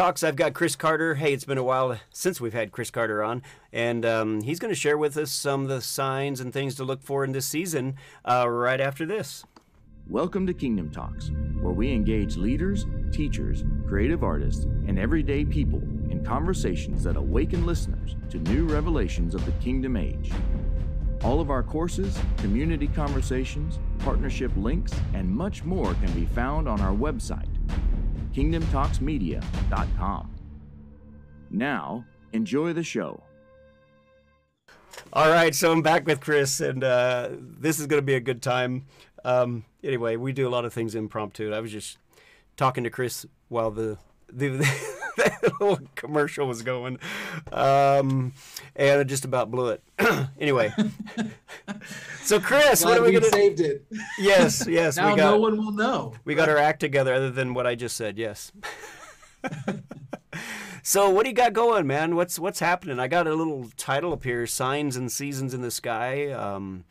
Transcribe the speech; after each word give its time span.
Talks. 0.00 0.24
I've 0.24 0.34
got 0.34 0.54
Chris 0.54 0.76
Carter. 0.76 1.16
Hey, 1.16 1.34
it's 1.34 1.44
been 1.44 1.58
a 1.58 1.62
while 1.62 2.00
since 2.08 2.40
we've 2.40 2.54
had 2.54 2.72
Chris 2.72 2.90
Carter 2.90 3.22
on, 3.22 3.42
and 3.70 4.06
um, 4.06 4.40
he's 4.40 4.58
going 4.58 4.72
to 4.72 4.80
share 4.80 4.96
with 4.96 5.14
us 5.18 5.30
some 5.30 5.64
of 5.64 5.68
the 5.68 5.82
signs 5.82 6.40
and 6.40 6.54
things 6.54 6.74
to 6.76 6.84
look 6.84 7.02
for 7.02 7.22
in 7.22 7.32
this 7.32 7.44
season 7.44 7.96
uh, 8.24 8.48
right 8.48 8.80
after 8.80 9.04
this. 9.04 9.44
Welcome 10.08 10.46
to 10.46 10.54
Kingdom 10.54 10.90
Talks, 10.90 11.30
where 11.60 11.74
we 11.74 11.92
engage 11.92 12.38
leaders, 12.38 12.86
teachers, 13.12 13.62
creative 13.86 14.24
artists, 14.24 14.64
and 14.64 14.98
everyday 14.98 15.44
people 15.44 15.82
in 16.08 16.24
conversations 16.24 17.04
that 17.04 17.18
awaken 17.18 17.66
listeners 17.66 18.16
to 18.30 18.38
new 18.38 18.64
revelations 18.64 19.34
of 19.34 19.44
the 19.44 19.52
kingdom 19.60 19.98
age. 19.98 20.32
All 21.24 21.42
of 21.42 21.50
our 21.50 21.62
courses, 21.62 22.18
community 22.38 22.88
conversations, 22.88 23.78
partnership 23.98 24.50
links, 24.56 24.94
and 25.12 25.28
much 25.28 25.62
more 25.62 25.92
can 25.92 26.10
be 26.12 26.24
found 26.24 26.70
on 26.70 26.80
our 26.80 26.94
website 26.94 27.49
kingdomtalksmedia.com. 28.34 30.34
Now, 31.50 32.04
enjoy 32.32 32.72
the 32.72 32.84
show. 32.84 33.22
All 35.12 35.28
right, 35.28 35.54
so 35.54 35.72
I'm 35.72 35.82
back 35.82 36.06
with 36.06 36.20
Chris, 36.20 36.60
and 36.60 36.84
uh, 36.84 37.30
this 37.32 37.80
is 37.80 37.86
going 37.86 38.00
to 38.00 38.06
be 38.06 38.14
a 38.14 38.20
good 38.20 38.42
time. 38.42 38.86
Um, 39.24 39.64
anyway, 39.82 40.16
we 40.16 40.32
do 40.32 40.46
a 40.46 40.50
lot 40.50 40.64
of 40.64 40.72
things 40.72 40.94
impromptu. 40.94 41.52
I 41.52 41.60
was 41.60 41.72
just 41.72 41.98
talking 42.56 42.84
to 42.84 42.90
Chris 42.90 43.26
while 43.48 43.70
the 43.70 43.98
the, 44.32 44.96
the 45.16 45.52
little 45.60 45.78
commercial 45.94 46.46
was 46.46 46.62
going, 46.62 46.98
um, 47.52 48.32
and 48.76 49.00
I 49.00 49.04
just 49.04 49.24
about 49.24 49.50
blew 49.50 49.68
it. 49.68 49.82
anyway, 50.40 50.72
so 52.22 52.40
Chris, 52.40 52.82
Glad 52.82 52.90
what 52.90 52.98
are 52.98 53.10
we 53.10 53.18
to? 53.18 53.24
saved 53.24 53.60
it. 53.60 53.86
Yes, 54.18 54.66
yes, 54.66 54.96
now 54.96 55.10
we 55.10 55.16
got 55.16 55.30
no 55.30 55.38
one 55.38 55.56
will 55.56 55.72
know. 55.72 56.14
we 56.24 56.34
got 56.34 56.48
our 56.48 56.58
act 56.58 56.80
together, 56.80 57.14
other 57.14 57.30
than 57.30 57.54
what 57.54 57.66
I 57.66 57.74
just 57.74 57.96
said. 57.96 58.18
Yes. 58.18 58.52
so 60.82 61.10
what 61.10 61.24
do 61.24 61.30
you 61.30 61.34
got 61.36 61.52
going, 61.52 61.86
man? 61.86 62.16
What's 62.16 62.38
what's 62.38 62.60
happening? 62.60 62.98
I 62.98 63.08
got 63.08 63.26
a 63.26 63.34
little 63.34 63.70
title 63.76 64.12
up 64.12 64.24
here: 64.24 64.46
"Signs 64.46 64.96
and 64.96 65.10
Seasons 65.10 65.54
in 65.54 65.62
the 65.62 65.70
Sky." 65.70 66.30
Um, 66.30 66.84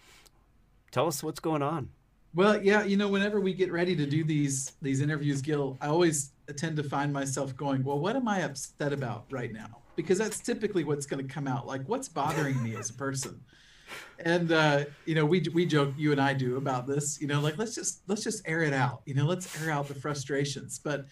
tell 0.91 1.07
us 1.07 1.23
what's 1.23 1.39
going 1.39 1.61
on. 1.61 1.89
Well, 2.35 2.61
yeah, 2.61 2.83
you 2.83 2.95
know, 2.95 3.07
whenever 3.07 3.39
we 3.39 3.53
get 3.53 3.71
ready 3.71 3.95
to 3.95 4.05
do 4.05 4.23
these 4.23 4.73
these 4.81 5.01
interviews, 5.01 5.41
Gil, 5.41 5.77
I 5.81 5.87
always 5.87 6.31
tend 6.57 6.77
to 6.77 6.83
find 6.83 7.11
myself 7.13 7.55
going, 7.55 7.83
"Well, 7.83 7.99
what 7.99 8.15
am 8.15 8.27
I 8.27 8.39
upset 8.41 8.93
about 8.93 9.25
right 9.29 9.51
now?" 9.51 9.81
Because 9.95 10.17
that's 10.17 10.39
typically 10.39 10.83
what's 10.83 11.05
going 11.05 11.25
to 11.25 11.33
come 11.33 11.47
out. 11.47 11.67
Like, 11.67 11.87
what's 11.87 12.07
bothering 12.07 12.61
me 12.63 12.75
as 12.75 12.89
a 12.89 12.93
person? 12.93 13.39
And 14.23 14.51
uh, 14.51 14.85
you 15.05 15.15
know, 15.15 15.25
we 15.25 15.45
we 15.53 15.65
joke, 15.65 15.93
you 15.97 16.11
and 16.11 16.19
I 16.19 16.33
do 16.33 16.57
about 16.57 16.87
this. 16.87 17.19
You 17.21 17.27
know, 17.27 17.39
like 17.39 17.57
let's 17.57 17.75
just 17.75 18.01
let's 18.07 18.23
just 18.23 18.47
air 18.47 18.63
it 18.63 18.73
out. 18.73 19.01
You 19.05 19.13
know, 19.13 19.25
let's 19.25 19.61
air 19.61 19.71
out 19.71 19.87
the 19.87 19.95
frustrations. 19.95 20.79
But 20.79 21.05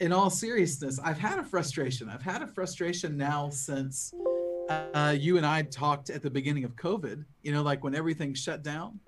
in 0.00 0.12
all 0.12 0.30
seriousness, 0.30 0.98
I've 0.98 1.18
had 1.18 1.38
a 1.38 1.44
frustration. 1.44 2.08
I've 2.08 2.22
had 2.22 2.42
a 2.42 2.46
frustration 2.46 3.16
now 3.16 3.50
since 3.50 4.12
uh, 4.68 5.14
you 5.18 5.36
and 5.36 5.46
I 5.46 5.62
talked 5.62 6.10
at 6.10 6.22
the 6.22 6.30
beginning 6.30 6.64
of 6.64 6.74
COVID. 6.76 7.24
You 7.42 7.52
know, 7.52 7.62
like 7.62 7.84
when 7.84 7.94
everything 7.94 8.34
shut 8.34 8.62
down. 8.62 8.98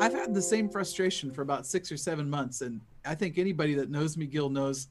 I've 0.00 0.12
had 0.12 0.34
the 0.34 0.42
same 0.42 0.68
frustration 0.68 1.30
for 1.30 1.42
about 1.42 1.66
six 1.66 1.90
or 1.92 1.96
seven 1.96 2.28
months, 2.28 2.62
and 2.62 2.80
I 3.04 3.14
think 3.14 3.38
anybody 3.38 3.74
that 3.74 3.90
knows 3.90 4.16
me, 4.16 4.26
Gil, 4.26 4.50
knows 4.50 4.88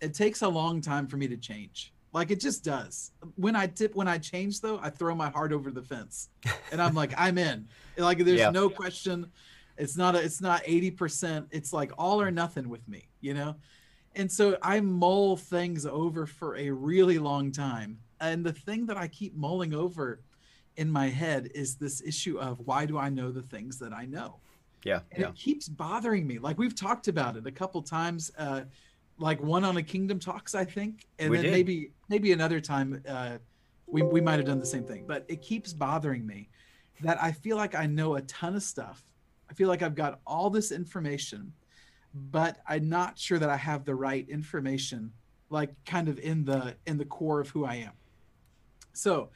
it 0.00 0.14
takes 0.14 0.42
a 0.42 0.48
long 0.48 0.80
time 0.80 1.06
for 1.06 1.16
me 1.16 1.28
to 1.28 1.36
change. 1.36 1.92
Like 2.12 2.30
it 2.30 2.40
just 2.40 2.62
does. 2.62 3.10
When 3.36 3.56
I 3.56 3.66
tip, 3.66 3.94
when 3.96 4.06
I 4.06 4.18
change 4.18 4.60
though, 4.60 4.78
I 4.80 4.90
throw 4.90 5.14
my 5.14 5.30
heart 5.30 5.52
over 5.52 5.70
the 5.72 5.82
fence, 5.82 6.28
and 6.70 6.80
I'm 6.80 6.94
like, 6.94 7.12
I'm 7.16 7.38
in. 7.38 7.66
Like 7.96 8.18
there's 8.18 8.38
Yeah. 8.38 8.50
no 8.50 8.68
question. 8.70 9.30
It's 9.76 9.96
not 9.96 10.14
a, 10.14 10.22
it's 10.22 10.40
not 10.40 10.62
eighty 10.64 10.92
percent. 10.92 11.48
It's 11.50 11.72
like 11.72 11.90
all 11.98 12.20
or 12.22 12.30
nothing 12.30 12.68
with 12.68 12.86
me, 12.88 13.08
you 13.20 13.34
know. 13.34 13.56
And 14.14 14.30
so 14.30 14.56
I 14.62 14.80
mull 14.80 15.36
things 15.36 15.86
over 15.86 16.24
for 16.24 16.56
a 16.56 16.70
really 16.70 17.18
long 17.18 17.50
time, 17.50 17.98
and 18.20 18.46
the 18.46 18.52
thing 18.52 18.86
that 18.86 18.96
I 18.96 19.08
keep 19.08 19.34
mulling 19.34 19.74
over 19.74 20.20
in 20.76 20.88
my 20.88 21.08
head 21.08 21.50
is 21.52 21.74
this 21.74 22.00
issue 22.00 22.38
of 22.38 22.60
why 22.60 22.86
do 22.86 22.96
I 22.96 23.08
know 23.08 23.32
the 23.32 23.42
things 23.42 23.78
that 23.80 23.92
I 23.92 24.06
know? 24.06 24.36
Yeah, 24.84 25.00
and 25.10 25.22
yeah, 25.22 25.28
it 25.30 25.34
keeps 25.34 25.68
bothering 25.68 26.24
me. 26.28 26.38
Like 26.38 26.58
we've 26.58 26.76
talked 26.76 27.08
about 27.08 27.36
it 27.36 27.44
a 27.48 27.50
couple 27.52 27.82
times, 27.82 28.30
uh, 28.38 28.62
like 29.18 29.42
one 29.42 29.64
on 29.64 29.76
a 29.76 29.82
Kingdom 29.82 30.18
Talks, 30.18 30.54
I 30.54 30.64
think, 30.64 31.06
and 31.18 31.30
We 31.30 31.36
then 31.36 31.44
did. 31.46 31.52
maybe 31.52 31.90
maybe 32.08 32.32
another 32.32 32.60
time 32.60 33.02
uh, 33.08 33.38
we 33.86 34.02
we 34.02 34.20
might 34.20 34.36
have 34.36 34.46
done 34.46 34.60
the 34.60 34.66
same 34.66 34.84
thing. 34.84 35.04
But 35.06 35.24
it 35.28 35.42
keeps 35.42 35.72
bothering 35.72 36.26
me 36.26 36.48
that 37.00 37.22
I 37.22 37.32
feel 37.32 37.56
like 37.56 37.74
I 37.74 37.86
know 37.86 38.16
a 38.16 38.22
ton 38.22 38.54
of 38.54 38.62
stuff. 38.62 39.04
I 39.50 39.54
feel 39.54 39.68
like 39.68 39.82
I've 39.82 39.94
got 39.94 40.20
all 40.26 40.50
this 40.50 40.72
information, 40.72 41.52
but 42.14 42.58
I'm 42.66 42.88
not 42.88 43.18
sure 43.18 43.38
that 43.38 43.50
I 43.50 43.56
have 43.56 43.84
the 43.84 43.94
right 43.94 44.28
information, 44.28 45.12
like 45.50 45.70
kind 45.84 46.08
of 46.08 46.18
in 46.18 46.44
the 46.44 46.74
in 46.86 46.98
the 46.98 47.04
core 47.04 47.40
of 47.40 47.48
who 47.50 47.64
I 47.64 47.76
am. 47.76 47.92
So, 48.92 49.30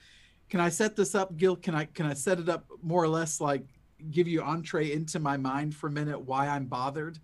can 0.49 0.61
I 0.61 0.69
set 0.69 0.97
this 0.97 1.15
up, 1.15 1.37
Gil? 1.37 1.57
Can 1.57 1.75
I 1.75 1.85
can 1.85 2.07
I 2.07 2.15
set 2.15 2.39
it 2.39 2.49
up 2.49 2.67
more 2.83 3.03
or 3.03 3.09
less 3.09 3.41
like 3.41 3.65
give 4.11 4.29
you 4.29 4.41
entree 4.43 4.93
into 4.93 5.19
my 5.19 5.37
mind 5.37 5.75
for 5.75 5.89
a 5.89 5.91
minute 5.91 6.21
why 6.21 6.47
I'm 6.49 6.67
bothered, 6.67 7.19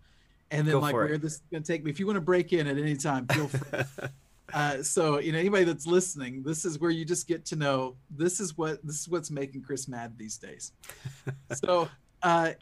and 0.54 0.66
then 0.66 0.72
Go 0.74 0.80
like 0.80 0.92
for 0.92 1.04
it. 1.04 1.08
where 1.10 1.18
this 1.18 1.34
is 1.34 1.42
gonna 1.50 1.64
take 1.64 1.84
me. 1.84 1.90
If 1.90 1.98
you 2.00 2.06
want 2.06 2.16
to 2.16 2.22
break 2.22 2.52
in 2.52 2.66
at 2.66 2.78
any 2.78 2.96
time, 2.96 3.26
feel 3.26 3.48
free. 3.48 3.80
uh, 4.54 4.82
so 4.82 5.18
you 5.18 5.32
know 5.32 5.38
anybody 5.38 5.64
that's 5.64 5.86
listening, 5.86 6.42
this 6.42 6.64
is 6.64 6.78
where 6.78 6.90
you 6.90 7.04
just 7.04 7.26
get 7.26 7.44
to 7.46 7.56
know 7.56 7.96
this 8.10 8.40
is 8.40 8.56
what 8.56 8.84
this 8.84 9.00
is 9.00 9.08
what's 9.08 9.30
making 9.30 9.62
Chris 9.62 9.88
mad 9.88 10.16
these 10.16 10.36
days. 10.38 10.72
so 11.52 11.88
uh, 12.22 12.52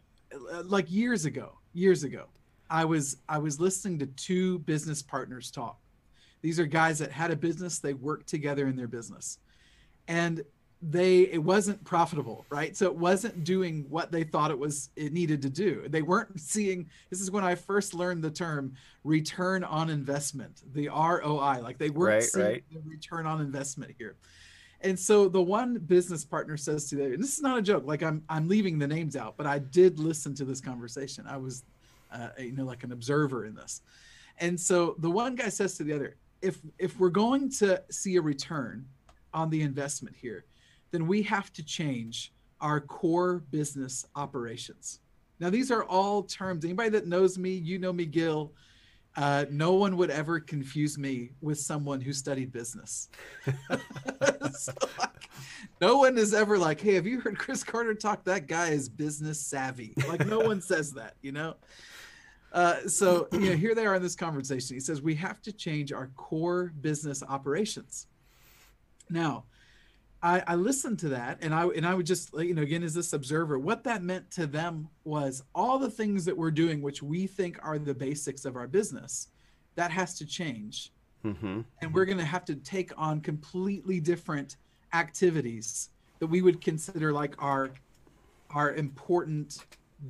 like 0.65 0.91
years 0.91 1.25
ago, 1.25 1.59
years 1.73 2.05
ago, 2.05 2.27
I 2.71 2.85
was 2.85 3.19
I 3.29 3.39
was 3.39 3.61
listening 3.61 3.99
to 4.01 4.07
two 4.07 4.61
business 4.61 5.03
partners 5.03 5.51
talk. 5.51 5.79
These 6.41 6.59
are 6.59 6.67
guys 6.67 6.99
that 6.99 7.13
had 7.13 7.31
a 7.31 7.37
business, 7.37 7.79
they 7.79 7.95
worked 7.95 8.27
together 8.27 8.67
in 8.67 8.75
their 8.75 8.89
business. 8.89 9.39
And 10.09 10.43
they 10.83 11.21
it 11.23 11.43
wasn't 11.43 11.83
profitable, 11.85 12.45
right? 12.51 12.77
So 12.77 12.87
it 12.87 12.97
wasn't 12.97 13.45
doing 13.45 13.87
what 13.89 14.11
they 14.11 14.25
thought 14.25 14.51
it 14.51 14.59
was 14.59 14.91
it 14.97 15.13
needed 15.13 15.41
to 15.43 15.49
do. 15.51 15.85
They 15.89 16.03
weren't 16.03 16.41
seeing 16.41 16.89
this 17.09 17.21
is 17.21 17.31
when 17.31 17.45
I 17.45 17.55
first 17.55 17.95
learned 17.95 18.25
the 18.25 18.31
term 18.31 18.75
return 19.05 19.63
on 19.63 19.91
investment, 19.91 20.63
the 20.75 20.89
ROI. 20.89 21.61
Like 21.63 21.79
they 21.79 21.91
weren't 21.91 22.15
Right, 22.15 22.23
seeing 22.25 22.47
right. 22.47 22.65
the 22.73 22.81
return 22.85 23.27
on 23.27 23.41
investment 23.41 23.95
here. 23.97 24.17
And 24.81 24.99
so 24.99 25.29
the 25.29 25.41
one 25.41 25.79
business 25.79 26.25
partner 26.25 26.57
says 26.57 26.89
to 26.91 26.97
the 26.97 27.05
and 27.05 27.23
this 27.23 27.37
is 27.37 27.43
not 27.43 27.57
a 27.59 27.63
joke, 27.63 27.85
like 27.87 28.03
I'm 28.03 28.25
I'm 28.29 28.49
leaving 28.49 28.79
the 28.81 28.89
names 28.89 29.15
out, 29.15 29.37
but 29.37 29.47
I 29.47 29.61
did 29.61 30.01
listen 30.01 30.35
to 30.35 30.45
this 30.45 30.61
conversation. 30.61 31.27
I 31.29 31.37
was 31.37 31.63
uh, 32.13 32.31
you 32.39 32.53
know 32.53 32.65
like 32.65 32.83
an 32.83 32.91
observer 32.91 33.45
in 33.47 33.55
this. 33.55 33.83
And 34.39 34.59
so 34.59 34.97
the 34.99 35.11
one 35.11 35.37
guy 35.37 35.49
says 35.49 35.77
to 35.77 35.85
the 35.85 35.93
other, 35.93 36.17
if 36.41 36.59
if 36.79 36.99
we're 36.99 37.11
going 37.11 37.51
to 37.53 37.81
see 37.91 38.17
a 38.17 38.21
return 38.21 38.85
on 39.33 39.49
the 39.49 39.63
investment 39.63 40.17
here, 40.21 40.45
then 40.93 41.07
we 41.07 41.23
have 41.23 41.53
to 41.55 41.65
change 41.65 42.33
our 42.61 42.81
core 42.81 43.43
business 43.51 44.07
operations. 44.15 45.01
Now 45.41 45.51
these 45.51 45.73
are 45.73 45.83
all 45.85 46.23
terms. 46.23 46.65
Anybody 46.65 46.91
that 46.91 47.09
knows 47.09 47.37
me, 47.37 47.51
you 47.51 47.79
know 47.79 47.93
me, 47.93 48.07
Gil. 48.07 48.53
Uh, 49.15 49.45
no 49.51 49.75
one 49.75 49.97
would 49.99 50.11
ever 50.11 50.41
confuse 50.41 50.97
me 50.97 51.33
with 51.43 51.59
someone 51.59 52.01
who 52.01 52.13
studied 52.13 52.53
business. 52.53 53.09
So, 54.55 54.73
like, 54.99 55.29
no 55.81 55.97
one 55.97 56.19
is 56.19 56.35
ever 56.35 56.59
like, 56.59 56.81
"Hey, 56.81 56.95
have 56.95 57.07
you 57.07 57.21
heard 57.21 57.39
Chris 57.39 57.65
Carter 57.65 57.95
talk? 57.95 58.25
That 58.25 58.47
guy 58.47 58.69
is 58.69 58.89
business 58.89 59.41
savvy." 59.41 59.95
Like 60.09 60.27
no 60.27 60.41
one 60.41 60.61
says 60.61 60.93
that, 60.93 61.15
you 61.23 61.33
know. 61.33 61.55
Uh, 62.53 62.87
so 62.87 63.29
you 63.33 63.51
know, 63.51 63.57
here 63.57 63.75
they 63.75 63.87
are 63.87 63.95
in 63.95 64.03
this 64.03 64.15
conversation. 64.15 64.77
He 64.77 64.81
says 64.81 65.01
we 65.01 65.15
have 65.17 65.41
to 65.43 65.53
change 65.53 65.93
our 65.93 66.09
core 66.17 66.73
business 66.81 67.23
operations. 67.27 68.09
Now, 69.09 69.45
I, 70.23 70.43
I 70.47 70.55
listened 70.55 71.01
to 71.01 71.09
that, 71.11 71.39
and 71.41 71.53
I 71.55 71.67
and 71.67 71.85
I 71.85 71.95
would 71.95 72.07
just 72.07 72.33
you 72.35 72.55
know 72.55 72.63
again 72.63 72.83
as 72.83 72.95
this 72.95 73.13
observer, 73.13 73.59
what 73.59 73.85
that 73.85 74.03
meant 74.03 74.31
to 74.33 74.47
them 74.47 74.89
was 75.05 75.43
all 75.55 75.79
the 75.79 75.91
things 75.91 76.25
that 76.25 76.37
we're 76.37 76.53
doing, 76.53 76.81
which 76.81 77.03
we 77.03 77.27
think 77.27 77.59
are 77.63 77.79
the 77.79 77.95
basics 77.95 78.45
of 78.45 78.57
our 78.57 78.69
business, 78.69 79.29
that 79.75 79.91
has 79.91 80.17
to 80.19 80.27
change. 80.27 80.93
Mm-hmm. 81.25 81.61
and 81.81 81.95
we're 81.95 82.05
going 82.05 82.19
to 82.19 82.25
have 82.25 82.45
to 82.47 82.57
take 82.57 82.91
on 82.97 83.21
completely 83.21 84.01
different 84.01 84.57
activities 84.93 85.91
that 86.19 86.27
we 86.27 86.43
would 86.43 86.61
consider 86.61 87.13
like 87.13 87.41
our 87.41 87.71
our 88.51 88.75
important 88.75 89.59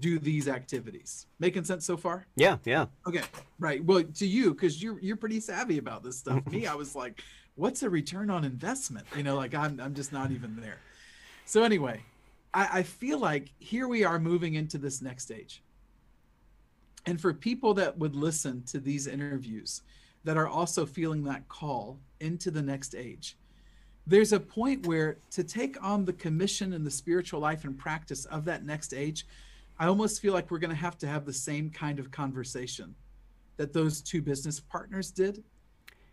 do 0.01 0.19
these 0.19 0.49
activities. 0.49 1.27
Making 1.39 1.65
sense 1.65 1.85
so 1.85 1.97
far? 1.97 2.27
Yeah, 2.35 2.57
yeah. 2.65 2.87
okay 3.07 3.23
right. 3.59 3.85
Well 3.85 4.03
to 4.03 4.27
you 4.27 4.55
because 4.55 4.83
you're 4.83 4.99
you're 5.01 5.17
pretty 5.17 5.41
savvy 5.41 5.79
about 5.79 6.03
this 6.03 6.19
stuff. 6.19 6.47
Me 6.47 6.67
i 6.75 6.75
was 6.75 6.95
like 6.97 7.23
what's 7.55 7.83
a 7.83 7.91
return 7.91 8.31
on 8.31 8.45
investment? 8.45 9.07
You 9.17 9.23
know 9.23 9.37
like 9.37 9.55
i'm, 9.55 9.81
I'm 9.81 9.95
just 9.95 10.13
not 10.13 10.31
even 10.31 10.57
there. 10.61 10.79
So 11.45 11.63
anyway 11.63 12.03
I, 12.55 12.69
I 12.79 12.83
feel 12.83 13.19
like 13.19 13.53
here 13.59 13.89
we 13.89 14.05
are 14.05 14.19
moving 14.19 14.55
into 14.55 14.79
this 14.79 15.03
next 15.03 15.25
stage. 15.25 15.63
And 17.07 17.21
for 17.21 17.33
people 17.33 17.75
that 17.75 17.99
would 17.99 18.15
listen 18.15 18.63
to 18.65 18.79
these 18.79 19.07
interviews 19.07 19.83
that 20.25 20.37
are 20.37 20.47
also 20.47 20.87
feeling 20.87 21.25
that 21.25 21.49
call 21.49 21.99
into 22.21 22.51
the 22.51 22.63
next 22.63 22.95
age 22.95 23.37
there's 24.07 24.33
a 24.33 24.41
point 24.41 24.87
where 24.87 25.19
to 25.31 25.45
take 25.45 25.83
on 25.83 26.05
the 26.05 26.13
commission 26.13 26.73
and 26.73 26.85
the 26.85 26.91
spiritual 26.91 27.41
life 27.41 27.65
and 27.65 27.79
practice 27.79 28.25
of 28.27 28.45
that 28.45 28.65
next 28.65 28.93
age 28.93 29.27
i 29.79 29.87
almost 29.87 30.21
feel 30.21 30.33
like 30.33 30.51
we're 30.51 30.59
going 30.59 30.71
to 30.71 30.77
have 30.77 30.99
to 30.99 31.07
have 31.07 31.25
the 31.25 31.33
same 31.33 31.71
kind 31.71 31.99
of 31.99 32.11
conversation 32.11 32.95
that 33.57 33.73
those 33.73 34.01
two 34.01 34.21
business 34.21 34.59
partners 34.59 35.11
did 35.11 35.43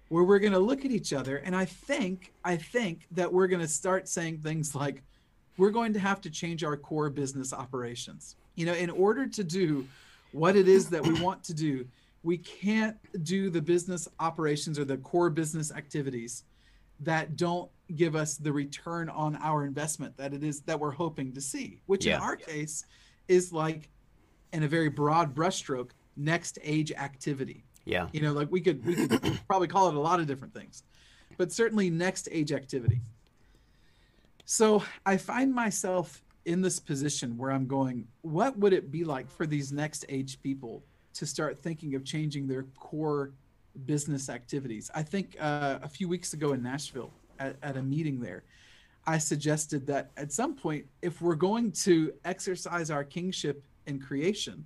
where 0.10 0.24
we're 0.24 0.40
going 0.40 0.54
to 0.54 0.60
look 0.60 0.84
at 0.86 0.92
each 0.92 1.14
other 1.14 1.38
and 1.38 1.56
I 1.56 1.66
think 1.66 2.34
I 2.44 2.58
think 2.58 3.08
that 3.12 3.32
we're 3.32 3.48
going 3.48 3.62
to 3.62 3.68
start 3.68 4.08
saying 4.08 4.40
things 4.40 4.76
like 4.76 5.02
we're 5.58 5.70
going 5.72 5.94
to 5.94 6.00
have 6.00 6.22
to 6.22 6.30
change 6.30 6.64
our 6.64 6.78
core 6.78 7.10
business 7.10 7.54
operations. 7.54 8.36
You 8.56 8.66
know, 8.66 8.74
in 8.74 8.90
order 8.90 9.28
to 9.28 9.44
do 9.44 9.86
what 10.32 10.56
it 10.56 10.68
is 10.68 10.90
that 10.90 11.06
we 11.06 11.20
want 11.22 11.44
to 11.46 11.54
do, 11.54 11.86
we 12.24 12.38
can't 12.38 12.98
do 13.24 13.50
the 13.50 13.62
business 13.62 14.08
operations 14.20 14.80
or 14.80 14.86
the 14.86 14.98
core 14.98 15.30
business 15.30 15.72
activities 15.72 16.44
that 17.02 17.36
don't 17.38 17.70
give 17.96 18.16
us 18.16 18.36
the 18.38 18.52
return 18.52 19.10
on 19.10 19.36
our 19.38 19.66
investment 19.66 20.16
that 20.18 20.34
it 20.34 20.44
is 20.44 20.62
that 20.62 20.80
we're 20.80 20.92
hoping 20.92 21.32
to 21.34 21.42
see, 21.42 21.80
which 21.86 22.06
Yeah. 22.06 22.18
in 22.18 22.22
our 22.22 22.36
case 22.36 22.86
is 23.28 23.54
like 23.54 23.90
in 24.54 24.64
a 24.64 24.68
very 24.68 24.90
broad 24.90 25.36
brushstroke, 25.36 25.92
next 26.18 26.58
age 26.64 26.92
activity 26.92 27.64
Yeah. 27.86 28.08
you 28.12 28.22
know 28.22 28.34
like 28.34 28.52
we 28.52 28.62
could 28.62 28.86
we 28.86 28.96
could 28.96 29.40
probably 29.48 29.68
call 29.68 29.88
it 29.90 29.96
a 29.96 30.00
lot 30.00 30.20
of 30.20 30.28
different 30.28 30.54
things 30.54 30.84
but 31.38 31.52
certainly 31.52 31.90
next 31.90 32.28
age 32.32 32.52
activity 32.52 33.02
so 34.46 34.84
i 35.06 35.18
find 35.18 35.54
myself 35.54 36.24
in 36.46 36.62
this 36.62 36.80
position 36.80 37.38
where 37.38 37.52
i'm 37.52 37.68
going 37.68 38.08
what 38.22 38.58
would 38.58 38.74
it 38.74 38.92
be 38.92 39.04
like 39.04 39.30
for 39.30 39.46
these 39.46 39.72
next 39.72 40.06
age 40.10 40.42
people 40.42 40.84
to 41.14 41.26
start 41.26 41.62
thinking 41.62 41.96
of 41.96 42.06
changing 42.06 42.48
their 42.48 42.64
core 42.78 43.32
business 43.86 44.30
activities 44.30 44.92
i 44.94 45.02
think 45.02 45.36
uh, 45.40 45.80
a 45.82 45.90
few 45.90 46.08
weeks 46.08 46.34
ago 46.34 46.54
in 46.54 46.62
nashville 46.62 47.12
at, 47.40 47.56
at 47.64 47.78
a 47.78 47.82
meeting 47.82 48.20
there 48.20 48.44
i 49.08 49.18
suggested 49.18 49.88
that 49.88 50.12
at 50.18 50.32
some 50.32 50.56
point 50.56 50.86
if 51.02 51.22
we're 51.22 51.36
going 51.36 51.72
to 51.72 52.14
exercise 52.26 52.92
our 52.92 53.04
kingship 53.04 53.64
in 53.88 54.00
creation 54.00 54.66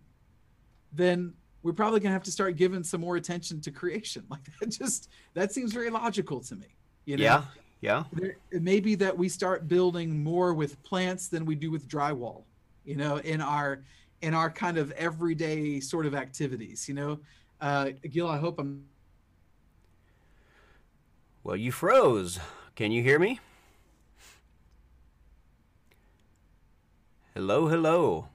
then 0.92 1.34
we're 1.64 1.74
probably 1.74 2.00
going 2.02 2.10
to 2.10 2.14
have 2.14 2.24
to 2.24 2.32
start 2.32 2.56
giving 2.58 2.84
some 2.84 3.02
more 3.02 3.16
attention 3.16 3.62
to 3.62 3.72
creation. 3.72 4.24
Like 4.30 4.42
that 4.60 4.68
just 4.70 5.10
that 5.34 5.52
seems 5.52 5.74
very 5.74 5.90
logical 5.90 6.40
to 6.42 6.56
me. 6.56 6.68
You 7.06 7.18
know, 7.18 7.24
Yeah. 7.24 7.44
Yeah. 7.82 8.04
there, 8.14 8.36
it 8.52 8.62
may 8.62 8.80
be 8.80 8.96
that 8.96 9.18
we 9.18 9.28
start 9.30 9.68
building 9.68 10.24
more 10.24 10.54
with 10.54 10.82
plants 10.84 11.28
than 11.28 11.46
we 11.46 11.56
do 11.56 11.72
with 11.72 11.88
drywall. 11.88 12.44
You 12.86 12.96
know, 12.98 13.18
in 13.18 13.42
our 13.42 13.84
in 14.22 14.34
our 14.34 14.50
kind 14.50 14.78
of 14.78 14.92
everyday 14.92 15.80
sort 15.80 16.06
of 16.06 16.14
activities. 16.16 16.88
You 16.88 16.96
know, 16.96 17.20
uh, 17.62 17.90
Gil, 18.10 18.28
I 18.28 18.38
hope 18.38 18.60
I'm. 18.60 18.86
Well, 21.44 21.58
you 21.58 21.72
froze. 21.72 22.40
Can 22.76 22.92
you 22.92 23.04
hear 23.04 23.20
me? 23.20 23.40
Hello, 27.34 27.68
hello. 27.68 28.28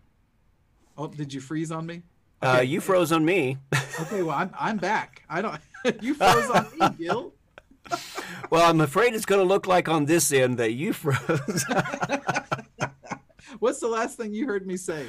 Oh, 0.96 1.06
did 1.06 1.32
you 1.32 1.40
freeze 1.40 1.70
on 1.70 1.86
me? 1.86 2.02
Uh, 2.40 2.62
you 2.64 2.80
froze 2.80 3.10
on 3.12 3.24
me. 3.24 3.56
Okay, 4.00 4.22
well 4.22 4.36
I'm 4.36 4.50
I'm 4.58 4.76
back. 4.76 5.24
I 5.28 5.42
don't. 5.42 5.60
you 6.00 6.14
froze 6.14 6.50
on 6.50 6.66
me, 6.78 6.88
Gil. 6.98 7.32
well, 8.50 8.68
I'm 8.70 8.80
afraid 8.80 9.14
it's 9.14 9.24
going 9.26 9.40
to 9.40 9.46
look 9.46 9.66
like 9.66 9.88
on 9.88 10.04
this 10.04 10.30
end 10.32 10.58
that 10.58 10.72
you 10.72 10.92
froze. 10.92 11.64
What's 13.58 13.80
the 13.80 13.88
last 13.88 14.16
thing 14.18 14.34
you 14.34 14.46
heard 14.46 14.66
me 14.66 14.76
say? 14.76 15.06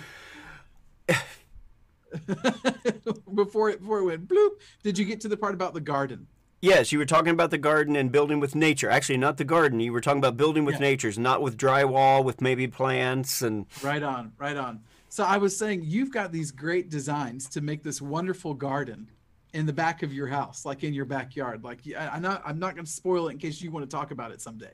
before 3.35 3.69
it 3.69 3.79
before 3.81 3.99
it 3.99 4.05
went 4.05 4.27
bloop. 4.27 4.49
Did 4.83 4.97
you 4.97 5.05
get 5.05 5.21
to 5.21 5.27
the 5.27 5.37
part 5.37 5.53
about 5.53 5.73
the 5.73 5.81
garden? 5.81 6.27
yes, 6.61 6.91
you 6.91 6.97
were 6.99 7.05
talking 7.05 7.31
about 7.31 7.51
the 7.51 7.57
garden 7.57 7.95
and 7.95 8.11
building 8.11 8.39
with 8.41 8.53
nature. 8.53 8.89
Actually, 8.89 9.15
not 9.17 9.37
the 9.37 9.45
garden. 9.45 9.79
You 9.79 9.93
were 9.93 10.01
talking 10.01 10.17
about 10.19 10.35
building 10.35 10.65
with 10.65 10.75
Yeah. 10.75 10.79
natures, 10.81 11.17
not 11.17 11.41
with 11.41 11.55
drywall, 11.57 12.21
with 12.23 12.41
maybe 12.41 12.67
plants 12.67 13.41
and 13.41 13.65
Right 13.81 14.03
on, 14.03 14.33
right 14.37 14.57
on. 14.57 14.81
So 15.09 15.23
I 15.23 15.37
was 15.37 15.57
saying 15.57 15.81
you've 15.83 16.11
got 16.11 16.31
these 16.31 16.51
great 16.51 16.89
designs 16.89 17.49
to 17.49 17.61
make 17.61 17.83
this 17.83 18.01
wonderful 18.01 18.53
garden 18.53 19.09
in 19.53 19.65
the 19.65 19.73
back 19.73 20.03
of 20.03 20.13
your 20.13 20.27
house, 20.27 20.65
like 20.65 20.83
in 20.83 20.93
your 20.93 21.05
backyard. 21.05 21.63
Like 21.63 21.79
I'm 21.97 22.21
not 22.21 22.43
I'm 22.45 22.59
not 22.59 22.75
going 22.75 22.85
to 22.85 22.91
spoil 22.91 23.27
it 23.27 23.33
in 23.33 23.37
case 23.39 23.59
you 23.61 23.71
want 23.71 23.89
to 23.89 23.95
talk 23.95 24.11
about 24.11 24.31
it 24.31 24.39
someday. 24.39 24.73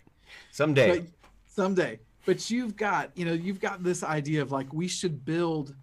someday. 0.51 0.99
But 0.99 1.07
someday. 1.47 1.99
But 2.25 2.49
you've 2.49 2.75
got, 2.75 3.11
you 3.15 3.23
know, 3.23 3.33
you've 3.33 3.61
got 3.61 3.83
this 3.83 4.03
idea 4.03 4.41
of 4.41 4.51
like 4.51 4.73
we 4.73 4.87
should 4.87 5.23
build 5.23 5.73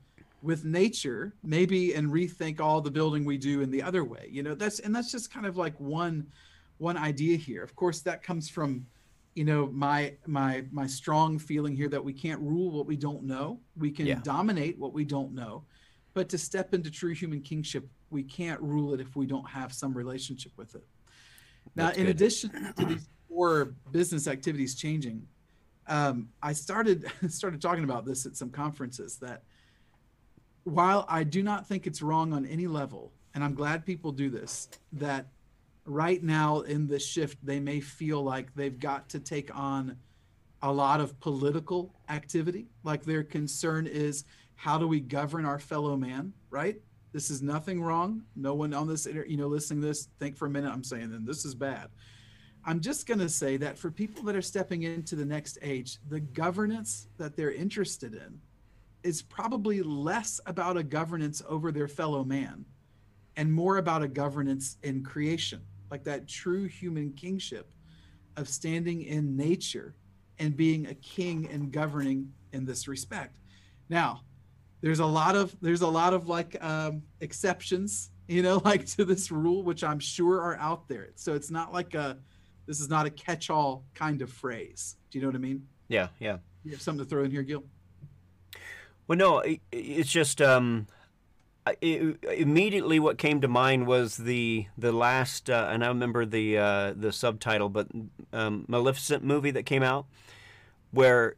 with 0.42 0.64
nature, 0.64 1.32
maybe 1.42 1.94
and 1.94 2.10
rethink 2.10 2.60
all 2.60 2.80
the 2.80 2.90
building 2.90 3.24
we 3.24 3.38
do 3.38 3.62
in 3.62 3.70
the 3.70 3.82
other 3.82 4.04
way. 4.04 4.28
You 4.30 4.42
know, 4.42 4.54
that's 4.54 4.80
and 4.80 4.94
that's 4.94 5.10
just 5.10 5.32
kind 5.32 5.46
of 5.46 5.56
like 5.56 5.78
one 5.80 6.26
one 6.76 6.98
idea 6.98 7.38
here. 7.38 7.62
Of 7.62 7.74
course, 7.74 8.00
that 8.00 8.22
comes 8.22 8.50
from 8.50 8.86
you 9.34 9.44
know 9.44 9.66
my 9.72 10.14
my 10.26 10.64
my 10.70 10.86
strong 10.86 11.38
feeling 11.38 11.74
here 11.74 11.88
that 11.88 12.04
we 12.04 12.12
can't 12.12 12.40
rule 12.40 12.70
what 12.70 12.86
we 12.86 12.96
don't 12.96 13.22
know 13.24 13.60
we 13.76 13.90
can 13.90 14.06
Yeah. 14.06 14.20
dominate 14.22 14.78
what 14.78 14.92
we 14.92 15.04
don't 15.04 15.32
know 15.34 15.64
but 16.14 16.28
to 16.30 16.38
step 16.38 16.74
into 16.74 16.90
true 16.90 17.14
human 17.14 17.40
kingship 17.40 17.88
we 18.10 18.22
can't 18.22 18.60
rule 18.60 18.92
it 18.92 19.00
if 19.00 19.16
we 19.16 19.26
don't 19.26 19.48
have 19.48 19.72
some 19.72 19.94
relationship 19.94 20.52
with 20.56 20.74
it 20.74 20.86
now 21.76 21.86
That's 21.86 21.98
in 21.98 22.04
good. 22.06 22.10
addition 22.16 22.74
to 22.76 22.84
these 22.84 23.08
four 23.28 23.74
business 23.90 24.26
activities 24.26 24.74
changing 24.74 25.26
um, 25.86 26.28
i 26.42 26.52
started 26.52 27.10
started 27.28 27.60
talking 27.62 27.84
about 27.84 28.04
this 28.04 28.26
at 28.26 28.36
some 28.36 28.50
conferences 28.50 29.16
that 29.18 29.44
while 30.64 31.06
i 31.08 31.24
do 31.24 31.42
not 31.42 31.66
think 31.66 31.86
it's 31.86 32.02
wrong 32.02 32.32
on 32.34 32.44
any 32.46 32.66
level 32.66 33.12
and 33.34 33.42
i'm 33.42 33.54
glad 33.54 33.86
people 33.86 34.12
do 34.12 34.28
this 34.28 34.68
that 34.92 35.28
right 35.84 36.22
now 36.22 36.60
in 36.60 36.86
this 36.86 37.04
shift 37.04 37.38
they 37.44 37.58
may 37.58 37.80
feel 37.80 38.22
like 38.22 38.54
they've 38.54 38.78
got 38.78 39.08
to 39.10 39.18
take 39.18 39.54
on 39.56 39.96
a 40.62 40.72
lot 40.72 41.00
of 41.00 41.18
political 41.20 41.92
activity. 42.08 42.66
Like 42.84 43.04
their 43.04 43.24
concern 43.24 43.86
is 43.86 44.24
how 44.54 44.78
do 44.78 44.86
we 44.86 45.00
govern 45.00 45.44
our 45.44 45.58
fellow 45.58 45.96
man 45.96 46.32
right? 46.50 46.80
This 47.12 47.30
is 47.30 47.42
nothing 47.42 47.82
wrong. 47.82 48.22
No 48.36 48.54
one 48.54 48.72
on 48.72 48.86
this 48.86 49.06
you 49.06 49.36
know 49.36 49.48
listening 49.48 49.80
this 49.80 50.08
think 50.18 50.36
for 50.36 50.46
a 50.46 50.50
minute 50.50 50.72
i'm 50.72 50.84
saying 50.84 51.10
then 51.10 51.24
this 51.24 51.44
is 51.44 51.54
bad. 51.54 51.88
I'm 52.64 52.80
just 52.80 53.08
going 53.08 53.18
to 53.18 53.28
say 53.28 53.56
that 53.56 53.76
for 53.76 53.90
people 53.90 54.22
that 54.22 54.36
are 54.36 54.42
stepping 54.42 54.84
into 54.84 55.16
the 55.16 55.24
next 55.24 55.58
age 55.62 55.98
the 56.08 56.20
governance 56.20 57.08
that 57.18 57.36
they're 57.36 57.52
interested 57.52 58.14
in 58.14 58.40
is 59.02 59.20
probably 59.20 59.82
less 59.82 60.40
about 60.46 60.76
a 60.76 60.82
governance 60.82 61.42
over 61.48 61.72
their 61.72 61.88
fellow 61.88 62.22
man 62.22 62.64
and 63.36 63.52
more 63.52 63.78
about 63.78 64.02
a 64.02 64.08
governance 64.08 64.76
in 64.82 65.02
creation, 65.02 65.60
like 65.92 66.04
that 66.04 66.26
true 66.26 66.64
human 66.64 67.12
kingship 67.12 67.70
of 68.38 68.48
standing 68.48 69.02
in 69.02 69.36
nature 69.36 69.94
and 70.38 70.56
being 70.56 70.86
a 70.86 70.94
king 70.94 71.46
and 71.52 71.70
governing 71.70 72.32
in 72.54 72.64
this 72.64 72.88
respect. 72.88 73.36
Now, 73.90 74.22
there's 74.80 75.00
a 75.00 75.06
lot 75.06 75.36
of 75.36 75.54
there's 75.60 75.82
a 75.82 75.86
lot 75.86 76.14
of 76.14 76.28
like 76.28 76.56
um, 76.64 77.02
exceptions, 77.20 78.10
you 78.26 78.42
know, 78.42 78.56
like 78.64 78.86
to 78.86 79.04
this 79.04 79.30
rule, 79.30 79.62
which 79.64 79.84
I'm 79.84 79.98
sure 79.98 80.40
are 80.40 80.56
out 80.56 80.88
there. 80.88 81.10
So 81.14 81.34
it's 81.34 81.50
not 81.50 81.74
like 81.74 81.92
a 81.92 82.16
this 82.66 82.80
is 82.80 82.88
not 82.88 83.04
a 83.04 83.10
catch-all 83.10 83.84
kind 83.94 84.22
of 84.22 84.32
phrase. 84.32 84.96
Do 85.10 85.18
you 85.18 85.22
know 85.22 85.28
what 85.28 85.36
I 85.36 85.40
mean? 85.40 85.66
yeah, 85.88 86.08
yeah. 86.18 86.38
You 86.64 86.70
have 86.70 86.80
something 86.80 87.04
to 87.04 87.10
throw 87.10 87.24
in 87.24 87.30
here, 87.30 87.42
Gil? 87.42 87.64
Well, 89.08 89.18
no, 89.18 89.42
it's 89.70 90.10
just 90.10 90.40
um, 90.40 90.86
I- 91.66 91.76
i 91.82 92.32
immediately 92.32 92.98
what 92.98 93.18
came 93.18 93.40
to 93.40 93.48
mind 93.48 93.86
was 93.86 94.16
the 94.16 94.66
the 94.76 94.92
last, 94.92 95.48
uh, 95.48 95.68
and 95.70 95.84
I 95.84 95.88
remember 95.88 96.24
the 96.26 96.58
uh, 96.58 96.92
the 96.96 97.12
subtitle, 97.12 97.68
but 97.68 97.88
um, 98.32 98.64
Maleficent 98.68 99.22
movie 99.22 99.52
that 99.52 99.64
came 99.64 99.82
out, 99.82 100.06
where 100.90 101.36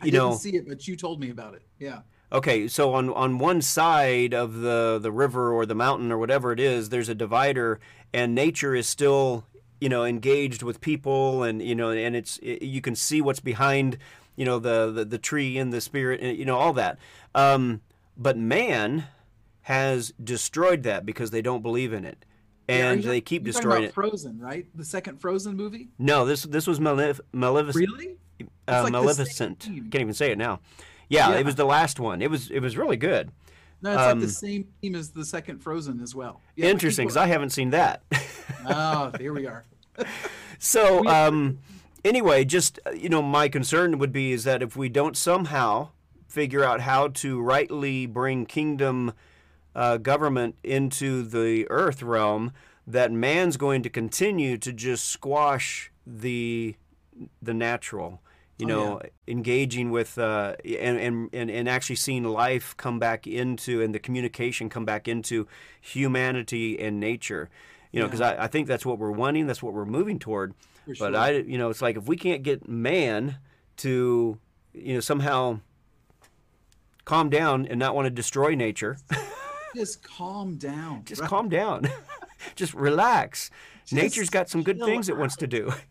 I 0.00 0.06
you 0.06 0.10
didn't 0.12 0.30
know, 0.30 0.36
see 0.36 0.56
it, 0.56 0.68
but 0.68 0.86
you 0.88 0.96
told 0.96 1.20
me 1.20 1.30
about 1.30 1.54
it. 1.54 1.62
Yeah. 1.78 2.00
okay, 2.32 2.66
so 2.68 2.92
on 2.94 3.10
on 3.10 3.38
one 3.38 3.62
side 3.62 4.34
of 4.34 4.54
the 4.60 4.98
the 5.00 5.12
river 5.12 5.52
or 5.52 5.64
the 5.64 5.74
mountain 5.76 6.10
or 6.10 6.18
whatever 6.18 6.52
it 6.52 6.58
is, 6.60 6.88
there's 6.88 7.08
a 7.08 7.14
divider, 7.14 7.78
and 8.12 8.34
nature 8.34 8.74
is 8.74 8.88
still 8.88 9.44
you 9.80 9.88
know 9.88 10.04
engaged 10.04 10.62
with 10.62 10.80
people, 10.80 11.44
and 11.44 11.62
you 11.62 11.74
know, 11.76 11.90
and 11.90 12.16
it's 12.16 12.38
it, 12.38 12.62
you 12.62 12.80
can 12.80 12.96
see 12.96 13.20
what's 13.20 13.40
behind 13.40 13.96
you 14.34 14.44
know 14.44 14.58
the 14.58 14.90
the, 14.90 15.04
the 15.04 15.18
tree 15.18 15.56
and 15.56 15.72
the 15.72 15.80
spirit, 15.80 16.20
and, 16.20 16.36
you 16.36 16.44
know 16.44 16.56
all 16.56 16.72
that. 16.72 16.98
Um, 17.34 17.80
but 18.16 18.36
man 18.36 19.04
has 19.62 20.12
destroyed 20.22 20.82
that 20.84 21.06
because 21.06 21.30
they 21.30 21.42
don't 21.42 21.62
believe 21.62 21.92
in 21.92 22.04
it, 22.04 22.24
Yeah, 22.68 22.90
and 22.90 23.02
you- 23.04 23.08
they 23.10 23.20
keep 23.20 23.44
destroying 23.44 23.84
it. 23.84 23.94
Frozen, 23.94 24.38
right? 24.40 24.66
The 24.74 24.84
second 24.84 25.20
Frozen 25.20 25.56
movie. 25.56 25.88
No, 25.98 26.24
this 26.24 26.42
this 26.42 26.66
was 26.66 26.80
Malef- 26.80 27.20
Maleficent. 27.32 27.88
Really? 27.88 28.16
Uh, 28.66 28.82
like 28.84 28.92
Maleficent. 28.92 29.60
Can't 29.60 29.94
even 29.94 30.14
say 30.14 30.30
it 30.32 30.38
now. 30.38 30.60
Yeah, 31.08 31.30
Yeah. 31.30 31.38
it 31.38 31.44
was 31.46 31.54
the 31.56 31.64
last 31.66 32.00
one. 32.00 32.22
It 32.22 32.30
was 32.30 32.50
it 32.50 32.60
was 32.60 32.76
really 32.76 32.96
good. 32.96 33.30
No, 33.82 33.90
it's 33.90 33.98
like 33.98 34.12
Um, 34.12 34.20
the 34.20 34.28
same 34.28 34.64
theme 34.80 34.94
as 34.94 35.10
the 35.10 35.24
second 35.24 35.58
Frozen 35.58 36.00
as 36.00 36.14
well. 36.14 36.40
Yeah, 36.54 36.68
Interesting, 36.70 37.06
because. 37.08 37.16
I 37.16 37.26
haven't 37.26 37.50
seen 37.50 37.70
that. 37.70 38.02
Oh, 38.64 39.10
here 39.18 39.32
we 39.32 39.44
are. 39.48 39.64
so 40.60 41.04
um, 41.08 41.58
anyway, 42.04 42.44
just 42.44 42.78
uh, 42.86 42.90
you 42.90 43.08
know, 43.08 43.20
my 43.22 43.48
concern 43.48 43.98
would 43.98 44.12
be 44.12 44.30
is 44.32 44.44
that 44.44 44.62
if 44.62 44.76
we 44.76 44.88
don't 44.88 45.16
somehow 45.16 45.88
figure 46.28 46.62
out 46.64 46.82
how 46.82 47.08
to 47.08 47.40
rightly 47.40 48.06
bring 48.06 48.46
kingdom 48.46 49.12
uh, 49.74 49.96
government 49.98 50.56
into 50.62 51.22
the 51.22 51.66
earth 51.70 52.02
realm, 52.02 52.52
that 52.86 53.12
man's 53.12 53.56
going 53.56 53.82
to 53.82 53.88
continue 53.90 54.58
to 54.58 54.72
just 54.72 55.06
squash 55.08 55.90
the 56.06 56.76
the 57.40 57.54
natural. 57.54 58.20
You 58.58 58.66
Oh, 58.66 58.68
know, 58.68 59.00
engaging 59.26 59.90
with 59.90 60.18
uh, 60.18 60.54
and, 60.64 60.98
and 60.98 61.28
and 61.32 61.50
and 61.50 61.68
actually 61.68 61.96
seeing 61.96 62.22
life 62.24 62.76
come 62.76 62.98
back 63.00 63.26
into 63.26 63.82
and 63.82 63.94
the 63.94 63.98
communication 63.98 64.68
come 64.68 64.84
back 64.84 65.08
into 65.08 65.48
humanity 65.80 66.78
and 66.78 67.00
nature. 67.00 67.48
You 67.92 68.00
know, 68.00 68.06
because 68.06 68.20
Yeah. 68.20 68.28
I, 68.38 68.44
I 68.44 68.46
think 68.46 68.68
that's 68.68 68.86
what 68.86 68.98
we're 68.98 69.10
wanting. 69.10 69.46
That's 69.46 69.62
what 69.62 69.72
we're 69.74 69.84
moving 69.84 70.18
toward. 70.18 70.54
For 70.84 70.94
But 70.98 71.12
sure. 71.12 71.16
I, 71.16 71.30
you 71.30 71.58
know, 71.58 71.70
it's 71.70 71.82
like 71.82 71.96
if 71.96 72.06
we 72.06 72.16
can't 72.16 72.42
get 72.42 72.68
man 72.68 73.36
to, 73.78 74.38
you 74.72 74.94
know, 74.94 75.00
somehow 75.00 75.60
calm 77.04 77.30
down 77.30 77.66
and 77.66 77.78
not 77.78 77.94
want 77.94 78.06
to 78.06 78.10
destroy 78.10 78.54
nature, 78.54 78.96
just 79.74 80.02
calm 80.02 80.56
down. 80.56 81.04
just 81.04 81.20
right? 81.20 81.30
calm 81.30 81.48
down, 81.48 81.88
just 82.54 82.74
relax. 82.74 83.50
Just 83.82 83.92
Nature's 83.92 84.30
got 84.30 84.48
some 84.48 84.62
good 84.62 84.78
things 84.78 85.08
it 85.08 85.16
wants 85.16 85.36
to 85.36 85.46
do. 85.46 85.72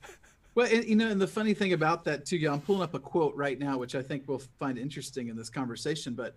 Well, 0.54 0.68
and, 0.70 0.84
you 0.84 0.96
know, 0.98 1.08
and 1.08 1.22
the 1.22 1.28
funny 1.28 1.54
thing 1.54 1.72
about 1.72 2.04
that 2.06 2.26
too, 2.26 2.36
yeah, 2.36 2.52
I'm 2.52 2.60
pulling 2.60 2.82
up 2.82 2.94
a 2.94 3.00
quote 3.00 3.34
right 3.36 3.58
now, 3.58 3.78
which 3.78 3.96
I 3.96 4.02
think 4.02 4.24
we'll 4.28 4.42
find 4.60 4.78
interesting 4.78 5.30
in 5.30 5.38
this 5.38 5.50
conversation. 5.50 6.14
But 6.14 6.36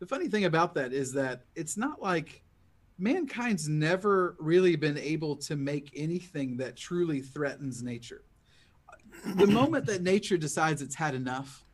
the 0.00 0.06
funny 0.06 0.28
thing 0.28 0.44
about 0.44 0.74
that 0.74 0.92
is 0.92 1.14
that 1.14 1.44
it's 1.54 1.76
not 1.76 2.02
like 2.02 2.42
mankind's 2.98 3.68
never 3.68 4.36
really 4.38 4.76
been 4.76 4.98
able 4.98 5.36
to 5.36 5.56
make 5.56 5.90
anything 5.96 6.58
that 6.58 6.76
truly 6.76 7.20
threatens 7.20 7.82
nature. 7.82 8.22
The 9.36 9.46
moment 9.46 9.86
that 9.86 10.02
nature 10.02 10.36
decides 10.36 10.82
it's 10.82 10.94
had 10.94 11.14
enough, 11.14 11.64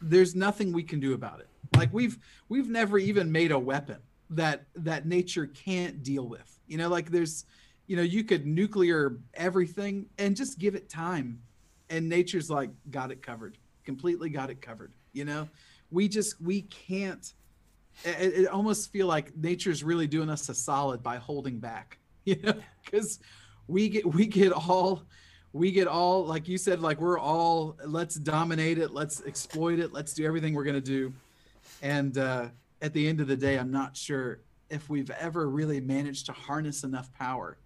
there's 0.00 0.36
nothing 0.36 0.72
we 0.72 0.82
can 0.82 1.00
do 1.00 1.14
about 1.14 1.40
it. 1.40 1.48
Like 1.74 1.92
we've 1.92 2.18
we've 2.48 2.68
never 2.68 2.98
even 2.98 3.32
made 3.32 3.50
a 3.50 3.58
weapon 3.58 3.98
that 4.30 4.66
that 4.76 5.06
nature 5.06 5.46
can't 5.46 6.02
deal 6.02 6.28
with. 6.28 6.58
You 6.66 6.78
know, 6.78 6.88
like 6.88 7.10
there's 7.10 7.44
you 7.86 7.96
know, 7.96 8.02
you 8.02 8.24
could 8.24 8.46
nuclear 8.46 9.18
everything 9.34 10.06
and 10.18 10.36
just 10.36 10.58
give 10.58 10.74
it 10.74 10.88
time. 10.88 11.40
And 11.90 12.08
nature's 12.08 12.48
like, 12.48 12.70
got 12.90 13.10
it 13.10 13.22
covered, 13.22 13.58
completely 13.84 14.30
got 14.30 14.50
it 14.50 14.62
covered. 14.62 14.92
You 15.12 15.24
know, 15.24 15.48
we 15.90 16.08
just, 16.08 16.40
we 16.40 16.62
can't, 16.62 17.32
it, 18.04 18.34
it 18.34 18.48
almost 18.48 18.90
feel 18.90 19.06
like 19.06 19.36
nature's 19.36 19.84
really 19.84 20.06
doing 20.06 20.30
us 20.30 20.48
a 20.48 20.54
solid 20.54 21.02
by 21.02 21.16
holding 21.16 21.58
back, 21.58 21.98
you 22.24 22.36
know, 22.42 22.54
because 22.84 23.20
we 23.68 23.88
get, 23.88 24.06
we 24.06 24.26
get 24.26 24.52
all, 24.52 25.02
we 25.52 25.70
get 25.70 25.86
all, 25.86 26.24
like 26.24 26.48
you 26.48 26.58
said, 26.58 26.80
like 26.80 27.00
we're 27.00 27.18
all, 27.18 27.76
let's 27.84 28.16
dominate 28.16 28.78
it, 28.78 28.92
let's 28.92 29.22
exploit 29.24 29.78
it, 29.78 29.92
let's 29.92 30.14
do 30.14 30.24
everything 30.24 30.54
we're 30.54 30.64
going 30.64 30.74
to 30.74 30.80
do. 30.80 31.12
And 31.82 32.16
uh, 32.16 32.48
at 32.82 32.92
the 32.92 33.06
end 33.08 33.20
of 33.20 33.26
the 33.28 33.36
day, 33.36 33.58
I'm 33.58 33.70
not 33.70 33.96
sure 33.96 34.40
if 34.70 34.88
we've 34.88 35.10
ever 35.10 35.48
really 35.48 35.80
managed 35.80 36.26
to 36.26 36.32
harness 36.32 36.84
enough 36.84 37.12
power 37.12 37.58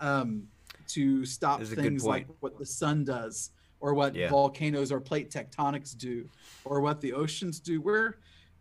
um, 0.00 0.44
to 0.88 1.24
stop 1.24 1.60
That's 1.60 1.72
things 1.72 2.04
like 2.04 2.26
what 2.40 2.58
the 2.58 2.66
sun 2.66 3.04
does 3.04 3.50
or 3.80 3.94
what 3.94 4.14
Yeah. 4.14 4.28
volcanoes 4.28 4.92
or 4.92 5.00
plate 5.00 5.30
tectonics 5.30 5.96
do 5.96 6.28
or 6.64 6.80
what 6.80 7.00
the 7.00 7.12
oceans 7.12 7.60
do 7.60 7.80
we're 7.80 8.14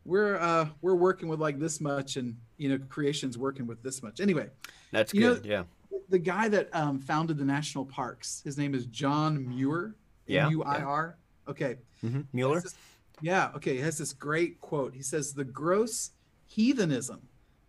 we're 0.05 0.37
uh 0.37 0.67
we're 0.81 0.95
working 0.95 1.27
with 1.29 1.39
like 1.39 1.59
this 1.59 1.79
much 1.79 2.17
and 2.17 2.35
you 2.57 2.69
know 2.69 2.79
creation's 2.89 3.37
working 3.37 3.67
with 3.67 3.81
this 3.83 4.01
much 4.01 4.19
anyway 4.19 4.49
That's 4.91 5.13
You 5.13 5.21
know- 5.21 5.35
good. 5.35 5.45
yeah. 5.45 5.63
the 6.09 6.17
guy 6.19 6.47
that 6.49 6.73
um, 6.75 6.99
founded 6.99 7.37
the 7.37 7.45
national 7.45 7.85
parks 7.85 8.41
his 8.43 8.57
name 8.57 8.73
is 8.73 8.85
john 8.87 9.47
muir 9.47 9.95
Yeah, 10.27 10.45
m-u-i-r 10.47 11.17
okay 11.47 11.75
hmm 12.01 12.21
Mueller. 12.33 12.61
this- 12.61 12.75
yeah, 13.21 13.51
okay. 13.55 13.75
He 13.75 13.81
has 13.81 13.97
this 13.97 14.13
great 14.13 14.59
quote. 14.61 14.93
He 14.93 15.03
says, 15.03 15.33
The 15.33 15.43
gross 15.43 16.11
heathenism 16.47 17.21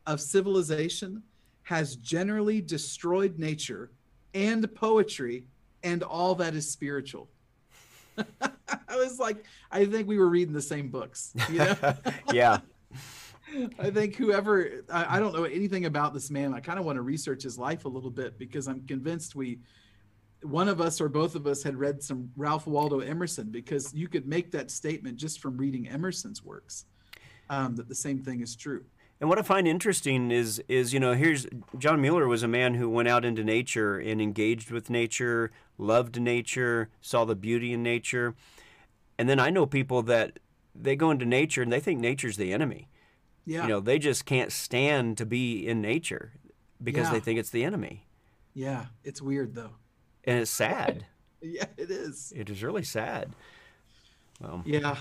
of 0.06 0.20
civilization 0.20 1.22
has 1.64 1.96
generally 1.96 2.60
destroyed 2.60 3.38
nature 3.38 3.90
and 4.34 4.72
poetry 4.74 5.44
and 5.82 6.02
all 6.02 6.34
that 6.36 6.54
is 6.54 6.70
spiritual. 6.70 7.28
I 8.18 8.96
was 8.96 9.18
like, 9.18 9.44
I 9.70 9.84
think 9.86 10.06
we 10.08 10.18
were 10.18 10.28
reading 10.28 10.54
the 10.54 10.62
same 10.62 10.88
books. 10.88 11.32
You 11.50 11.58
know? 11.58 11.76
yeah. 12.32 12.58
I 13.78 13.90
think 13.90 14.16
whoever 14.16 14.84
I, 14.90 15.16
I 15.16 15.20
don't 15.20 15.34
know 15.34 15.44
anything 15.44 15.84
about 15.84 16.14
this 16.14 16.30
man. 16.30 16.54
I 16.54 16.60
kind 16.60 16.78
of 16.78 16.84
want 16.84 16.96
to 16.96 17.02
research 17.02 17.42
his 17.42 17.58
life 17.58 17.84
a 17.84 17.88
little 17.88 18.10
bit 18.10 18.38
because 18.38 18.66
I'm 18.66 18.86
convinced 18.86 19.34
we 19.34 19.58
one 20.42 20.68
of 20.68 20.80
us 20.80 21.00
or 21.00 21.08
both 21.08 21.34
of 21.34 21.46
us 21.46 21.62
had 21.62 21.76
read 21.76 22.02
some 22.02 22.30
Ralph 22.36 22.66
Waldo 22.66 23.00
Emerson 23.00 23.50
because 23.50 23.92
you 23.94 24.08
could 24.08 24.26
make 24.26 24.50
that 24.52 24.70
statement 24.70 25.16
just 25.16 25.40
from 25.40 25.56
reading 25.56 25.88
Emerson's 25.88 26.42
works 26.44 26.84
um, 27.50 27.76
that 27.76 27.88
the 27.88 27.94
same 27.94 28.18
thing 28.22 28.40
is 28.40 28.56
true. 28.56 28.84
And 29.20 29.28
what 29.28 29.38
I 29.38 29.42
find 29.42 29.68
interesting 29.68 30.32
is 30.32 30.60
is 30.68 30.92
you 30.92 30.98
know 30.98 31.12
here's 31.14 31.46
John 31.78 32.00
Mueller 32.00 32.26
was 32.26 32.42
a 32.42 32.48
man 32.48 32.74
who 32.74 32.88
went 32.90 33.06
out 33.08 33.24
into 33.24 33.44
nature 33.44 33.96
and 33.98 34.20
engaged 34.20 34.72
with 34.72 34.90
nature, 34.90 35.52
loved 35.78 36.20
nature, 36.20 36.88
saw 37.00 37.24
the 37.24 37.36
beauty 37.36 37.72
in 37.72 37.82
nature. 37.84 38.34
And 39.18 39.28
then 39.28 39.38
I 39.38 39.50
know 39.50 39.64
people 39.64 40.02
that 40.02 40.40
they 40.74 40.96
go 40.96 41.10
into 41.12 41.24
nature 41.24 41.62
and 41.62 41.72
they 41.72 41.78
think 41.78 42.00
nature's 42.00 42.36
the 42.36 42.52
enemy. 42.52 42.88
Yeah, 43.44 43.62
You 43.62 43.68
know, 43.68 43.80
they 43.80 43.98
just 44.00 44.24
can't 44.24 44.50
stand 44.50 45.18
to 45.18 45.26
be 45.26 45.66
in 45.68 45.80
nature 45.80 46.32
because 46.82 47.06
Yeah. 47.08 47.12
they 47.12 47.20
think 47.20 47.38
it's 47.38 47.50
the 47.50 47.62
enemy. 47.64 48.06
yeah, 48.54 48.86
it's 49.04 49.22
weird 49.22 49.54
though. 49.54 49.70
And 50.24 50.38
it's 50.40 50.50
sad. 50.50 51.06
Yeah, 51.44 51.64
it 51.76 51.90
is. 51.90 52.32
it 52.36 52.48
is 52.50 52.62
really 52.62 52.84
sad. 52.84 53.32
Well, 54.40 54.62
Yeah, 54.64 54.96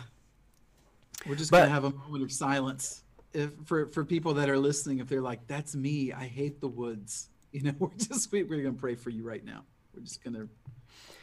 we're 1.28 1.36
just 1.36 1.52
But- 1.52 1.60
gonna 1.60 1.70
have 1.70 1.84
a 1.84 1.92
moment 1.92 2.24
of 2.24 2.32
silence 2.32 3.04
if 3.32 3.52
for 3.66 3.86
for 3.90 4.04
people 4.04 4.34
that 4.34 4.50
are 4.50 4.58
listening. 4.58 4.98
If 4.98 5.08
they're 5.08 5.22
like, 5.22 5.46
"That's 5.46 5.76
me. 5.76 6.12
I 6.12 6.26
hate 6.26 6.60
the 6.60 6.68
woods," 6.68 7.30
you 7.52 7.62
know, 7.62 7.74
we're 7.78 7.90
just 7.96 8.32
we, 8.32 8.42
we're 8.42 8.64
gonna 8.64 8.74
pray 8.74 8.96
for 8.96 9.12
you 9.12 9.24
right 9.24 9.46
now. 9.46 9.64
We're 9.94 10.02
just 10.02 10.24
gonna 10.24 10.48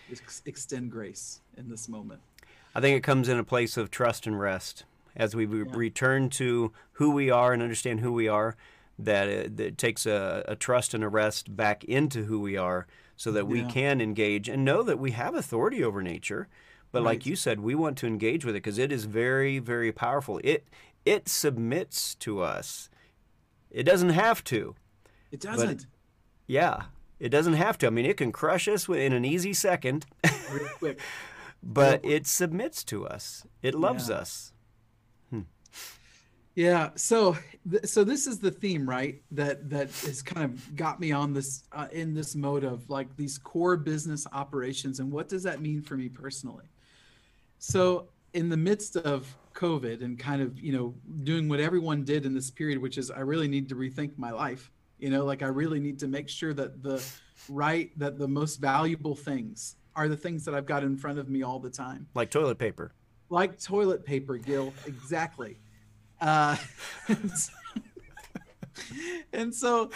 ex- 0.09 0.43
extend 0.47 0.93
grace 0.93 1.41
in 1.57 1.69
this 1.69 1.89
moment. 1.89 2.21
I 2.77 2.81
think 2.81 2.97
it 2.97 3.03
comes 3.03 3.29
in 3.29 3.39
a 3.41 3.45
place 3.45 3.77
of 3.77 3.91
trust 3.91 4.25
and 4.25 4.39
rest 4.39 4.85
as 5.17 5.35
we 5.35 5.47
re- 5.47 5.65
return 5.65 6.31
to 6.31 6.71
who 6.93 7.11
we 7.11 7.29
are 7.29 7.53
and 7.53 7.61
understand 7.61 8.01
who 8.01 8.13
we 8.13 8.29
are. 8.29 8.55
That 8.99 9.29
it, 9.29 9.57
that 9.57 9.67
it 9.67 9.79
takes 9.79 10.07
a, 10.07 10.45
a 10.49 10.57
trust 10.57 10.93
and 10.95 11.05
a 11.05 11.09
rest 11.09 11.55
back 11.57 11.85
into 11.85 12.25
who 12.25 12.41
we 12.41 12.57
are, 12.57 12.87
so 13.17 13.31
that 13.33 13.47
we 13.47 13.61
Yeah. 13.61 13.69
can 13.69 14.01
engage 14.01 14.49
and 14.49 14.65
know 14.65 14.83
that 14.83 14.99
we 14.99 15.13
have 15.13 15.35
authority 15.35 15.85
over 15.85 16.03
nature. 16.03 16.49
But 16.91 17.03
like 17.03 17.27
you 17.27 17.37
said, 17.37 17.61
we 17.61 17.75
want 17.75 17.99
to 17.99 18.07
engage 18.07 18.45
with 18.45 18.55
it 18.57 18.63
because 18.63 18.79
it 18.79 18.91
is 18.91 19.05
very, 19.05 19.59
very 19.59 19.93
powerful. 19.93 20.41
It 20.43 20.67
it 21.05 21.29
submits 21.29 22.15
to 22.17 22.41
us. 22.41 22.91
It 23.71 23.85
doesn't 23.85 24.11
have 24.11 24.43
to. 24.45 24.75
It 25.31 25.41
doesn't. 25.41 25.87
Yeah, 26.47 26.85
it 27.21 27.29
doesn't 27.29 27.53
have 27.55 27.77
to. 27.79 27.87
I 27.87 27.91
mean, 27.91 28.07
it 28.07 28.17
can 28.17 28.33
crush 28.33 28.67
us 28.69 28.89
in 28.89 29.13
an 29.13 29.25
easy 29.25 29.53
second, 29.53 30.07
but 31.63 32.05
it 32.05 32.27
submits 32.27 32.83
to 32.85 33.07
us. 33.07 33.45
It 33.63 33.75
loves 33.75 34.09
Yeah. 34.09 34.17
us. 34.17 34.53
Yeah. 36.59 36.91
So, 36.97 37.37
th- 37.71 37.87
so 37.87 38.03
this 38.03 38.27
is 38.27 38.41
the 38.41 38.51
theme, 38.51 38.89
right? 38.89 39.23
That 39.31 39.71
that 39.71 39.91
has 40.07 40.23
kind 40.23 40.45
of 40.45 40.75
got 40.75 40.99
me 40.99 41.13
on 41.13 41.33
this 41.33 41.63
uh, 41.71 41.87
in 41.93 42.15
this 42.15 42.35
mode 42.35 42.65
of 42.65 42.91
like 42.91 43.15
these 43.17 43.39
core 43.39 43.77
business 43.77 44.27
operations, 44.33 44.99
and 44.99 45.13
what 45.13 45.29
does 45.29 45.45
that 45.45 45.61
mean 45.61 45.83
for 45.83 45.97
me 45.97 46.09
personally? 46.09 46.65
So, 47.61 48.09
in 48.33 48.49
the 48.49 48.57
midst 48.57 48.97
of 48.97 49.33
COVID 49.55 50.03
and 50.03 50.19
kind 50.19 50.43
of 50.43 50.59
you 50.59 50.73
know 50.73 50.95
doing 51.23 51.49
what 51.49 51.61
everyone 51.61 52.03
did 52.03 52.27
in 52.27 52.35
this 52.35 52.51
period, 52.51 52.83
which 52.83 52.99
is 52.99 53.09
I 53.13 53.21
really 53.21 53.47
need 53.47 53.69
to 53.69 53.77
rethink 53.77 54.19
my 54.19 54.33
life. 54.33 54.73
You 54.99 55.11
know, 55.11 55.25
like 55.25 55.45
I 55.45 55.47
really 55.47 55.79
need 55.79 56.01
to 56.01 56.09
make 56.09 56.29
sure 56.29 56.53
that 56.55 56.83
the 56.83 57.01
right 57.49 57.97
that 58.01 58.19
the 58.19 58.27
most 58.27 58.57
valuable 58.57 59.15
things 59.15 59.77
are 59.95 60.09
the 60.09 60.17
things 60.17 60.45
that 60.45 60.57
I've 60.57 60.67
got 60.67 60.83
in 60.83 60.97
front 60.97 61.21
of 61.21 61.29
me 61.29 61.45
all 61.45 61.61
the 61.61 61.71
time 61.71 62.09
Like 62.15 62.33
toilet 62.33 62.59
paper. 62.59 62.91
like 63.31 63.61
toilet 63.63 64.05
paper, 64.05 64.39
Gil. 64.39 64.75
Exactly. 64.87 65.61
Uh, 66.21 66.57
and, 67.09 67.31
so, 67.39 67.53
and 69.33 69.55
so 69.55 69.91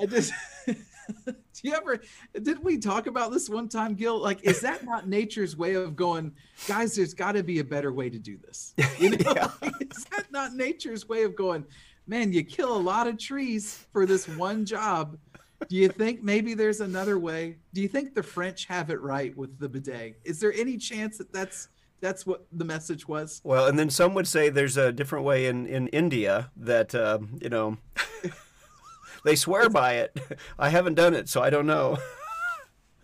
I 0.00 0.06
just. 0.06 0.32
do 1.26 1.34
you 1.62 1.74
ever? 1.74 2.00
Did 2.40 2.62
we 2.62 2.78
talk 2.78 3.06
about 3.06 3.32
this 3.32 3.48
one 3.48 3.68
time, 3.68 3.94
Gil? 3.94 4.20
Like, 4.20 4.44
is 4.44 4.60
that 4.60 4.84
not 4.84 5.08
nature's 5.08 5.56
way 5.56 5.74
of 5.74 5.96
going, 5.96 6.32
guys? 6.66 6.96
There's 6.96 7.14
got 7.14 7.32
to 7.32 7.42
be 7.42 7.60
a 7.60 7.64
better 7.64 7.92
way 7.92 8.10
to 8.10 8.18
do 8.18 8.36
this. 8.38 8.74
You 8.98 9.10
know, 9.10 9.32
Yeah. 9.34 9.50
Like, 9.60 9.74
is 9.80 10.04
that 10.16 10.30
not 10.32 10.54
nature's 10.54 11.08
way 11.08 11.22
of 11.24 11.36
going? 11.36 11.64
Man, 12.06 12.32
you 12.32 12.42
kill 12.44 12.76
a 12.76 12.78
lot 12.78 13.06
of 13.06 13.18
trees 13.18 13.84
for 13.92 14.06
this 14.06 14.28
one 14.28 14.64
job. 14.64 15.18
Do 15.68 15.76
you 15.76 15.88
think 15.88 16.22
maybe 16.22 16.54
there's 16.54 16.80
another 16.80 17.18
way? 17.18 17.56
Do 17.72 17.80
you 17.80 17.88
think 17.88 18.14
the 18.14 18.22
French 18.22 18.66
have 18.66 18.90
it 18.90 19.00
right 19.00 19.36
with 19.36 19.58
the 19.58 19.68
bidet? 19.68 20.20
Is 20.24 20.38
there 20.38 20.52
any 20.52 20.76
chance 20.76 21.18
that 21.18 21.32
that's 21.32 21.68
that's 22.00 22.26
what 22.26 22.46
the 22.52 22.64
message 22.64 23.08
was? 23.08 23.40
Well, 23.44 23.66
and 23.66 23.78
then 23.78 23.90
some 23.90 24.14
would 24.14 24.26
say 24.28 24.48
there's 24.48 24.76
a 24.76 24.92
different 24.92 25.24
way 25.24 25.46
in, 25.46 25.66
in 25.66 25.88
India 25.88 26.50
that, 26.56 26.94
um, 26.94 27.38
you 27.40 27.48
know, 27.48 27.78
they 29.24 29.36
swear 29.36 29.68
by 29.68 29.94
it. 29.94 30.16
I 30.58 30.68
haven't 30.68 30.94
done 30.94 31.14
it, 31.14 31.28
so 31.28 31.42
I 31.42 31.50
don't 31.50 31.66
know. 31.66 31.98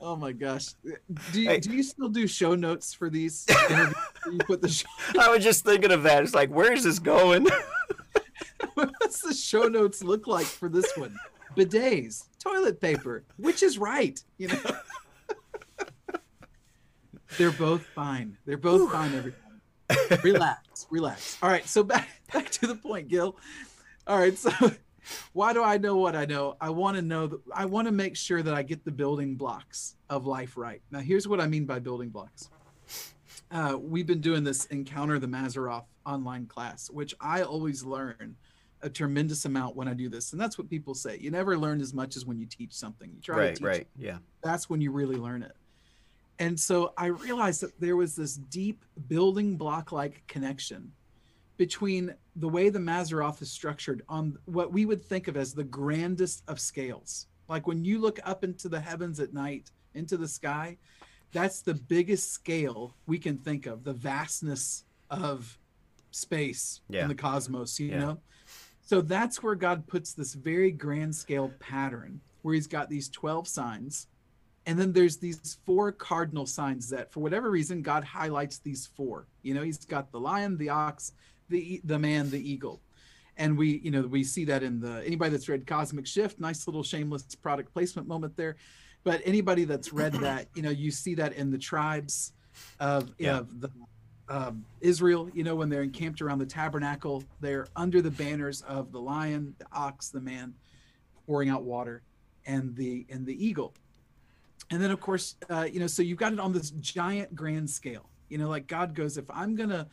Oh 0.05 0.17
my 0.17 0.33
gosh! 0.33 0.67
Do 1.31 1.41
you, 1.41 1.49
Hey. 1.49 1.61
do 1.61 1.73
you 1.73 1.85
still 1.85 2.09
do 2.09 2.27
show 2.27 2.57
notes 2.57 2.93
for 2.93 3.09
these? 3.09 3.47
you 4.27 4.39
put 4.39 4.61
the 4.61 4.69
show, 4.69 4.89
I 5.21 5.29
was 5.29 5.45
just 5.45 5.65
thinking 5.65 5.93
of 5.93 6.03
that. 6.03 6.25
It's 6.25 6.35
like, 6.35 6.51
where 6.51 6.73
is 6.73 6.83
this 6.83 6.99
going? 6.99 7.47
what's 8.75 9.21
the 9.21 9.33
show 9.33 9.69
notes 9.69 10.03
look 10.03 10.27
like 10.27 10.47
for 10.47 10.69
this 10.69 10.91
one? 10.97 11.17
Bidets, 11.57 12.25
toilet 12.41 12.81
paper, 12.81 13.23
which 13.37 13.63
is 13.63 13.79
right? 13.79 14.21
You 14.39 14.49
know, 14.49 14.61
they're 17.39 17.51
both 17.51 17.85
fine. 17.95 18.37
They're 18.47 18.57
both 18.57 18.91
fine. 18.93 19.15
Every 19.15 19.33
time. 19.33 20.19
Relax, 20.23 20.87
relax. 20.91 21.39
All 21.43 21.51
right, 21.51 21.67
so 21.67 21.83
back 21.83 22.09
back 22.33 22.51
to 22.51 22.67
the 22.67 22.75
point, 22.75 23.09
Gil. 23.09 23.37
All 24.07 24.19
right, 24.19 24.37
so 24.37 24.51
Why 25.33 25.53
do 25.53 25.63
I 25.63 25.79
know 25.79 25.97
what 25.97 26.15
I 26.15 26.25
know? 26.25 26.57
I 26.61 26.71
want 26.71 26.97
to 26.97 27.03
know 27.03 27.27
that 27.27 27.41
I 27.53 27.65
want 27.65 27.87
to 27.89 27.93
make 27.93 28.17
sure 28.17 28.43
that 28.43 28.55
I 28.55 28.63
get 28.63 28.85
the 28.85 28.91
building 28.91 29.35
blocks 29.35 29.97
of 30.09 30.27
life 30.27 30.57
right. 30.57 30.83
Now, 30.91 31.01
here's 31.01 31.27
what 31.27 31.41
I 31.41 31.47
mean 31.47 31.67
by 31.67 31.79
building 31.79 32.11
blocks. 32.11 32.51
Uh, 33.51 33.77
we've 33.79 34.07
been 34.07 34.21
doing 34.21 34.45
this 34.45 34.65
Encounter 34.67 35.19
the 35.19 35.27
Mazzaroth 35.27 35.85
online 36.07 36.47
class, 36.47 36.89
which 36.91 37.15
I 37.21 37.43
always 37.43 37.85
learn 37.85 38.37
a 38.81 38.89
tremendous 38.89 39.45
amount 39.45 39.77
when 39.77 39.89
I 39.89 39.95
do 39.95 40.09
this. 40.09 40.33
And 40.33 40.41
that's 40.41 40.59
what 40.59 40.69
people 40.71 40.95
say. 40.95 41.19
You 41.21 41.31
never 41.31 41.57
learn 41.57 41.81
as 41.81 41.93
much 41.93 42.17
as 42.17 42.25
when 42.25 42.39
you 42.39 42.47
teach 42.47 42.73
something. 42.73 43.11
You 43.15 43.21
try 43.21 43.37
right, 43.37 43.49
to 43.49 43.55
teach 43.55 43.67
right, 43.67 43.87
yeah. 43.97 44.19
that's 44.43 44.71
when 44.71 44.81
you 44.81 44.91
really 44.91 45.17
learn 45.17 45.43
it. 45.43 45.53
And 46.39 46.59
so 46.59 46.93
I 46.97 47.07
realized 47.07 47.61
that 47.63 47.79
there 47.81 47.97
was 47.97 48.17
this 48.17 48.35
deep 48.37 48.85
building 49.09 49.57
block 49.57 49.93
like 49.93 50.23
connection 50.27 50.93
between 51.57 52.15
the 52.37 52.49
way 52.49 52.69
the 52.71 52.79
Mazzaroth 52.79 53.43
is 53.43 53.51
structured 53.51 54.03
on 54.09 54.37
what 54.47 54.73
we 54.73 54.87
would 54.87 55.05
think 55.05 55.29
of 55.29 55.37
as 55.37 55.53
the 55.53 55.65
grandest 55.65 56.43
of 56.49 56.59
scales. 56.59 57.27
Like 57.49 57.67
when 57.67 57.85
you 57.85 57.99
look 58.01 58.19
up 58.25 58.43
into 58.43 58.69
the 58.69 58.81
heavens 58.81 59.21
at 59.21 59.35
night, 59.35 59.71
into 59.95 60.17
the 60.17 60.27
sky, 60.27 60.79
that's 61.33 61.61
the 61.63 61.75
biggest 61.75 62.33
scale 62.33 62.97
we 63.07 63.19
can 63.19 63.37
think 63.39 63.67
of, 63.67 63.85
the 63.85 63.93
vastness 63.93 64.85
of 65.11 65.59
space 66.11 66.81
Yeah. 66.89 67.03
in 67.03 67.09
the 67.09 67.15
cosmos, 67.15 67.79
you 67.79 67.89
Yeah. 67.89 67.99
know? 67.99 68.21
So 68.83 69.01
that's 69.01 69.43
where 69.43 69.55
God 69.55 69.87
puts 69.87 70.13
this 70.13 70.35
very 70.35 70.73
grand 70.73 71.15
scale 71.15 71.51
pattern 71.61 72.21
where 72.43 72.55
he's 72.55 72.67
got 72.67 72.89
these 72.89 73.09
12 73.09 73.47
signs. 73.47 74.09
And 74.67 74.79
then 74.79 74.93
there's 74.93 75.17
these 75.17 75.59
four 75.67 75.91
cardinal 75.91 76.47
signs 76.47 76.89
that, 76.91 77.13
for 77.13 77.21
whatever 77.21 77.51
reason, 77.51 77.83
God 77.83 78.05
highlights 78.05 78.59
these 78.59 78.87
four. 78.87 79.27
You 79.43 79.55
know, 79.55 79.63
he's 79.63 79.85
got 79.85 80.13
the 80.13 80.21
lion, 80.21 80.57
the 80.57 80.69
ox, 80.69 81.13
the 81.49 81.81
the 81.85 81.99
man, 81.99 82.31
the 82.31 82.39
eagle, 82.51 82.81
and 83.37 83.59
we, 83.59 83.81
you 83.83 83.91
know, 83.91 84.03
we 84.03 84.23
see 84.23 84.45
that 84.45 84.63
in 84.63 84.81
the 84.81 85.03
anybody 85.05 85.31
that's 85.31 85.49
read 85.49 85.67
Cosmic 85.67 86.07
Shift. 86.07 86.39
Nice 86.39 86.67
little 86.67 86.83
shameless 86.85 87.35
product 87.35 87.73
placement 87.73 88.07
moment 88.07 88.37
there, 88.37 88.57
but 89.03 89.21
anybody 89.25 89.65
that's 89.65 89.93
read 89.93 90.13
that, 90.15 90.47
you 90.55 90.63
know, 90.63 90.71
you 90.71 90.91
see 90.91 91.15
that 91.17 91.33
in 91.33 91.51
the 91.51 91.59
tribes 91.59 92.33
of 92.79 93.13
Yeah. 93.19 93.39
of 93.39 93.61
the 93.61 93.71
um, 94.29 94.65
Israel. 94.81 95.29
You 95.35 95.43
know, 95.43 95.57
when 95.57 95.69
they're 95.71 95.83
encamped 95.83 96.23
around 96.23 96.39
the 96.39 96.47
tabernacle, 96.47 97.25
they're 97.41 97.67
under 97.75 98.01
the 98.01 98.13
banners 98.13 98.63
of 98.63 98.93
the 98.93 99.01
lion, 99.01 99.55
the 99.59 99.67
ox, 99.73 100.11
the 100.11 100.21
man, 100.21 100.55
pouring 101.27 101.49
out 101.49 101.65
water, 101.65 102.03
and 102.47 102.77
the 102.77 103.05
and 103.11 103.27
the 103.27 103.45
eagle 103.45 103.75
and 104.73 104.83
then 104.83 104.91
of 104.91 105.01
course 105.01 105.37
uh, 105.51 105.69
you 105.71 105.79
know 105.79 105.87
so 105.87 106.03
you've 106.03 106.19
got 106.19 106.33
it 106.33 106.41
on 106.41 106.53
this 106.53 106.71
giant 106.81 107.33
grand 107.37 107.71
scale 107.71 108.09
you 108.29 108.39
know 108.39 108.49
like 108.49 108.67
god 108.67 108.95
goes 108.95 109.17
if 109.17 109.31
i'm 109.31 109.55
gonna 109.55 109.87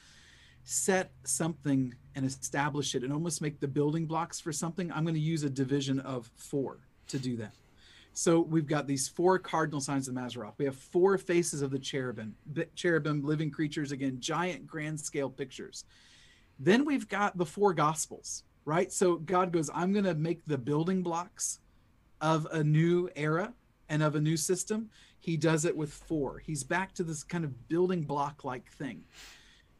set 0.63 1.11
something 1.23 1.93
and 2.15 2.25
establish 2.25 2.95
it 2.95 3.03
and 3.03 3.13
almost 3.13 3.41
make 3.41 3.59
the 3.59 3.67
building 3.67 4.05
blocks 4.05 4.39
for 4.39 4.51
something 4.51 4.91
i'm 4.91 5.03
going 5.03 5.15
to 5.15 5.21
use 5.21 5.43
a 5.43 5.49
division 5.49 5.99
of 5.99 6.31
four 6.35 6.79
to 7.07 7.19
do 7.19 7.37
that 7.37 7.53
so 8.13 8.41
we've 8.41 8.67
got 8.67 8.87
these 8.87 9.07
four 9.07 9.39
cardinal 9.39 9.79
signs 9.79 10.09
of 10.09 10.15
Mazzaroth. 10.15 10.55
We 10.57 10.65
have 10.65 10.75
four 10.75 11.17
faces 11.17 11.61
of 11.61 11.71
the 11.71 11.79
cherubim, 11.79 12.35
cherubim, 12.75 13.23
living 13.23 13.49
creatures, 13.49 13.93
again, 13.93 14.17
giant 14.19 14.67
grand 14.67 14.99
scale 14.99 15.29
pictures. 15.29 15.85
Then 16.59 16.83
we've 16.83 17.07
got 17.07 17.37
the 17.37 17.45
four 17.45 17.73
gospels, 17.73 18.43
right? 18.65 18.91
So 18.91 19.17
God 19.17 19.53
goes, 19.53 19.69
I'm 19.73 19.93
going 19.93 20.03
to 20.03 20.15
make 20.15 20.41
the 20.47 20.57
building 20.57 21.01
blocks 21.01 21.59
of 22.19 22.45
a 22.51 22.61
new 22.61 23.09
era 23.15 23.53
and 23.89 24.01
of 24.03 24.15
a 24.15 24.21
new 24.21 24.37
system. 24.37 24.89
He 25.19 25.35
does 25.35 25.65
it 25.65 25.75
with 25.75 25.91
four. 25.91 26.39
He's 26.39 26.63
back 26.63 26.93
to 26.93 27.03
this 27.03 27.23
kind 27.23 27.43
of 27.43 27.67
building 27.67 28.03
block 28.03 28.43
like 28.43 28.71
thing. 28.71 29.03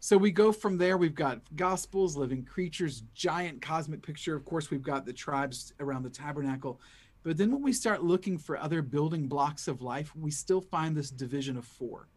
So 0.02 0.18
we 0.18 0.32
go 0.32 0.52
from 0.52 0.78
there. 0.78 0.98
We've 0.98 1.16
got 1.16 1.42
gospels, 1.56 2.16
living 2.16 2.46
creatures, 2.46 3.04
giant 3.14 3.62
cosmic 3.62 4.02
picture. 4.02 4.36
Of 4.36 4.46
course, 4.46 4.72
we've 4.72 4.82
got 4.82 5.06
the 5.06 5.14
tribes 5.14 5.74
around 5.80 6.04
the 6.04 6.10
tabernacle. 6.10 6.80
But 7.24 7.38
then 7.38 7.52
when 7.52 7.62
we 7.62 7.74
start 7.74 8.04
looking 8.04 8.38
for 8.38 8.58
other 8.58 8.82
building 8.82 9.28
blocks 9.28 9.68
of 9.68 9.82
life, 9.82 10.16
we 10.16 10.32
still 10.32 10.62
find 10.62 10.96
this 10.96 11.10
division 11.10 11.58
of 11.58 11.66
four. 11.66 12.08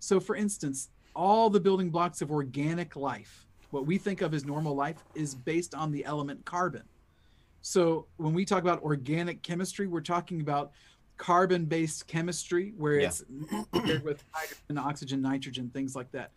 So, 0.00 0.18
for 0.18 0.34
instance, 0.34 0.88
all 1.14 1.50
the 1.50 1.60
building 1.60 1.90
blocks 1.90 2.20
of 2.20 2.32
organic 2.32 2.96
life, 2.96 3.46
what 3.70 3.86
we 3.86 3.96
think 3.96 4.22
of 4.22 4.34
as 4.34 4.44
normal 4.44 4.74
life, 4.74 5.04
is 5.14 5.34
based 5.34 5.74
on 5.74 5.92
the 5.92 6.04
element 6.04 6.44
carbon. 6.44 6.82
So, 7.62 8.06
when 8.16 8.34
we 8.34 8.44
talk 8.44 8.62
about 8.62 8.82
organic 8.82 9.42
chemistry, 9.42 9.86
we're 9.86 10.00
talking 10.00 10.40
about 10.40 10.72
carbon 11.20 11.66
based 11.66 12.06
chemistry 12.06 12.72
where 12.78 12.98
Yeah. 12.98 13.08
it's 13.08 13.22
paired 13.72 14.02
with 14.02 14.24
hydrogen, 14.30 14.78
oxygen, 14.78 15.20
nitrogen, 15.20 15.68
things 15.68 15.94
like 15.94 16.10
that. 16.12 16.32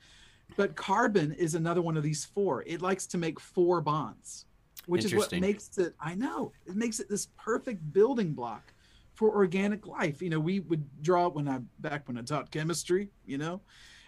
But 0.58 0.76
carbon 0.76 1.32
is 1.32 1.56
another 1.56 1.82
one 1.82 1.96
of 1.96 2.04
these 2.04 2.26
four. 2.26 2.64
It 2.68 2.82
likes 2.82 3.08
to 3.08 3.18
make 3.18 3.40
four 3.40 3.80
bonds, 3.80 4.46
which 4.86 5.06
is 5.06 5.16
what 5.16 5.32
makes 5.40 5.78
it, 5.78 5.96
I 6.02 6.16
know, 6.16 6.52
it 6.66 6.76
makes 6.76 7.00
it 7.00 7.08
this 7.08 7.28
perfect 7.38 7.94
building 7.94 8.34
block 8.34 8.74
for 9.14 9.34
organic 9.34 9.88
life. 9.88 10.22
You 10.22 10.30
know, 10.30 10.40
we 10.42 10.60
would 10.60 10.84
draw 11.02 11.30
when 11.30 11.48
I 11.48 11.60
back 11.80 12.06
when 12.10 12.18
I 12.18 12.22
taught 12.22 12.52
chemistry, 12.52 13.10
you 13.26 13.38
know, 13.38 13.62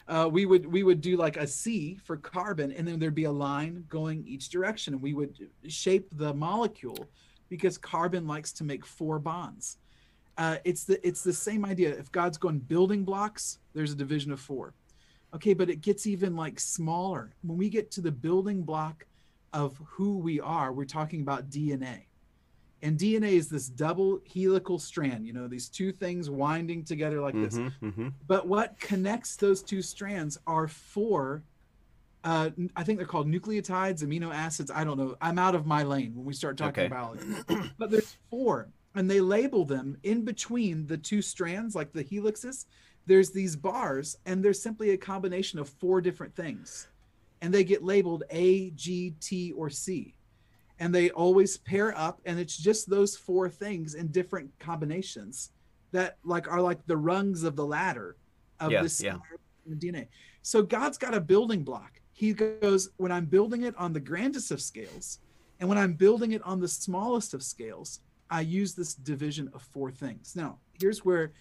uh, 0.10 0.30
we 0.30 0.46
would 0.46 0.66
we 0.66 0.84
would 0.84 1.00
do 1.00 1.16
like 1.16 1.38
a 1.38 1.48
C 1.48 1.96
for 2.04 2.18
carbon, 2.18 2.74
and 2.74 2.86
then 2.86 3.00
there'd 3.00 3.16
be 3.16 3.24
a 3.24 3.32
line 3.32 3.86
going 3.88 4.28
each 4.28 4.50
direction, 4.50 4.94
and 4.94 5.02
we 5.02 5.14
would 5.14 5.50
shape 5.70 6.10
the 6.12 6.34
molecule 6.34 7.08
because 7.48 7.78
carbon 7.78 8.28
likes 8.28 8.52
to 8.52 8.66
make 8.66 8.86
four 8.86 9.20
bonds. 9.20 9.78
Uh, 10.38 10.58
it's 10.66 10.84
the 10.84 11.06
it's 11.08 11.24
the 11.24 11.34
same 11.34 11.64
idea. 11.66 11.90
If 11.90 12.12
God's 12.12 12.38
going 12.38 12.60
building 12.60 13.04
blocks, 13.06 13.60
there's 13.74 13.92
a 13.92 13.96
division 13.96 14.32
of 14.32 14.40
four. 14.40 14.74
Okay, 15.34 15.54
but 15.54 15.70
it 15.70 15.82
gets 15.82 16.08
even 16.08 16.36
like 16.36 16.60
smaller. 16.60 17.34
When 17.42 17.58
we 17.58 17.70
get 17.70 17.92
to 17.92 18.02
the 18.02 18.12
building 18.12 18.64
block 18.64 19.06
of 19.54 19.80
who 19.86 20.18
we 20.18 20.40
are, 20.40 20.72
we're 20.74 20.86
talking 20.86 21.22
about 21.22 21.50
DNA. 21.50 22.06
And 22.82 23.00
DNA 23.00 23.32
is 23.34 23.50
this 23.50 23.68
double 23.68 24.20
helical 24.34 24.78
strand, 24.80 25.26
you 25.26 25.34
know, 25.34 25.48
these 25.48 25.70
two 25.70 25.92
things 25.92 26.30
winding 26.30 26.84
together 26.84 27.20
like 27.22 27.34
this. 27.34 27.58
Mhm, 27.58 27.72
mhm. 27.82 28.14
But 28.28 28.48
what 28.48 28.80
connects 28.80 29.38
those 29.38 29.64
two 29.64 29.82
strands 29.82 30.38
are 30.46 30.68
four. 30.68 31.44
Uh, 32.24 32.50
I 32.76 32.84
think 32.84 32.98
they're 33.00 33.08
called 33.08 33.28
nucleotides, 33.28 34.04
amino 34.04 34.34
acids. 34.34 34.70
I 34.72 34.84
don't 34.84 34.98
know. 34.98 35.16
I'm 35.22 35.40
out 35.40 35.56
of 35.56 35.66
my 35.66 35.84
lane 35.84 36.16
when 36.16 36.26
we 36.26 36.34
start 36.34 36.58
talking 36.58 36.84
Okay. 36.86 36.90
biology. 36.90 37.24
but 37.78 37.92
there's 37.92 38.16
four, 38.30 38.70
and 38.96 39.10
they 39.12 39.20
label 39.20 39.66
them 39.66 39.98
in 40.04 40.24
between 40.24 40.88
the 40.88 40.98
two 40.98 41.22
strands, 41.22 41.76
like 41.76 41.92
the 41.92 42.04
helixes. 42.04 42.66
There's 43.06 43.32
these 43.32 43.56
bars, 43.56 44.18
and 44.26 44.44
there's 44.44 44.62
simply 44.62 44.92
a 44.92 44.98
combination 44.98 45.60
of 45.60 45.70
four 45.70 46.02
different 46.02 46.36
things, 46.36 46.88
and 47.42 47.54
they 47.54 47.64
get 47.64 47.84
labeled 47.84 48.24
A, 48.32 48.72
G, 48.72 49.14
T, 49.20 49.52
or 49.52 49.70
C, 49.70 50.16
and 50.80 50.96
they 50.96 51.12
always 51.12 51.58
pair 51.58 51.96
up, 51.98 52.20
and 52.26 52.40
it's 52.40 52.58
just 52.58 52.90
those 52.90 53.16
four 53.16 53.48
things 53.50 53.94
in 53.94 54.08
different 54.08 54.50
combinations 54.60 55.52
that 55.92 56.18
like 56.24 56.52
are 56.52 56.62
like 56.62 56.86
the 56.88 56.98
rungs 56.98 57.44
of 57.44 57.56
the 57.56 57.66
ladder 57.66 58.16
of 58.60 58.72
Yeah, 58.72 58.82
this 58.82 59.02
yeah. 59.02 59.18
DNA. 59.70 60.08
So 60.42 60.64
God's 60.64 60.98
got 60.98 61.14
a 61.14 61.22
building 61.22 61.64
block. 61.64 62.02
He 62.14 62.34
goes, 62.34 62.90
when 62.98 63.12
I'm 63.12 63.26
building 63.26 63.64
it 63.64 63.76
on 63.78 63.94
the 63.94 64.00
grandest 64.00 64.52
of 64.52 64.62
scales, 64.62 65.20
and 65.60 65.70
when 65.70 65.78
I'm 65.78 65.94
building 65.94 66.32
it 66.32 66.42
on 66.44 66.60
the 66.60 66.68
smallest 66.68 67.34
of 67.34 67.44
scales, 67.44 68.00
I 68.36 68.42
use 68.42 68.74
this 68.74 68.94
division 68.94 69.50
of 69.54 69.62
four 69.62 69.92
things. 69.92 70.36
Now, 70.36 70.58
here's 70.78 71.06
where 71.06 71.32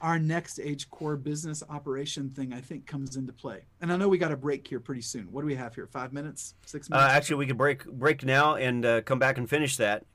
our 0.00 0.18
next 0.18 0.58
age 0.58 0.88
core 0.88 1.16
business 1.16 1.62
operation 1.68 2.30
thing 2.30 2.54
I 2.54 2.62
think 2.62 2.86
comes 2.86 3.16
into 3.16 3.34
play. 3.34 3.64
And 3.82 3.92
I 3.92 3.98
know 3.98 4.08
we 4.08 4.16
got 4.16 4.32
a 4.32 4.36
break 4.38 4.66
here 4.66 4.80
pretty 4.80 5.02
soon. 5.02 5.24
What 5.30 5.42
do 5.42 5.46
we 5.46 5.54
have 5.56 5.74
here? 5.74 5.86
Five 5.86 6.14
minutes? 6.14 6.54
Six 6.64 6.88
Uh, 6.90 6.96
minutes? 6.96 7.12
actually, 7.14 7.36
we 7.36 7.46
could 7.46 7.58
break 7.58 7.84
break 7.84 8.24
now 8.24 8.54
and 8.54 8.86
uh, 8.86 9.02
come 9.02 9.18
back 9.18 9.36
and 9.36 9.50
finish 9.50 9.76
that. 9.76 10.06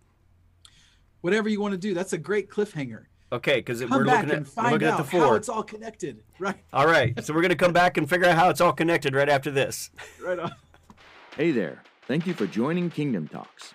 Whatever 1.21 1.47
you 1.47 1.61
want 1.61 1.73
to 1.73 1.77
do. 1.77 1.93
That's 1.93 2.13
a 2.13 2.17
great 2.17 2.49
cliffhanger. 2.49 3.03
Okay, 3.31 3.57
because 3.57 3.81
we're 3.85 4.03
looking 4.03 4.11
at 4.11 4.21
and 4.31 4.39
we're 4.39 4.45
find 4.45 4.71
looking 4.73 4.87
at 4.87 4.93
out 4.95 4.97
the 5.05 5.17
how 5.19 5.27
four. 5.27 5.37
it's 5.37 5.49
all 5.49 5.61
connected. 5.63 6.23
Right, 6.39 6.57
All 6.73 6.87
right, 6.87 7.23
so 7.23 7.33
we're 7.35 7.41
gonna 7.43 7.55
come 7.55 7.71
back 7.73 7.97
and 7.97 8.09
figure 8.09 8.25
out 8.27 8.35
how 8.35 8.49
it's 8.49 8.61
all 8.61 8.73
connected 8.73 9.13
right 9.13 9.29
after 9.29 9.51
this. 9.51 9.91
right 10.23 10.39
on. 10.39 10.51
Hey 11.37 11.51
there, 11.51 11.83
thank 12.07 12.25
you 12.25 12.33
for 12.33 12.47
joining 12.47 12.89
Kingdom 12.89 13.27
Talks. 13.27 13.73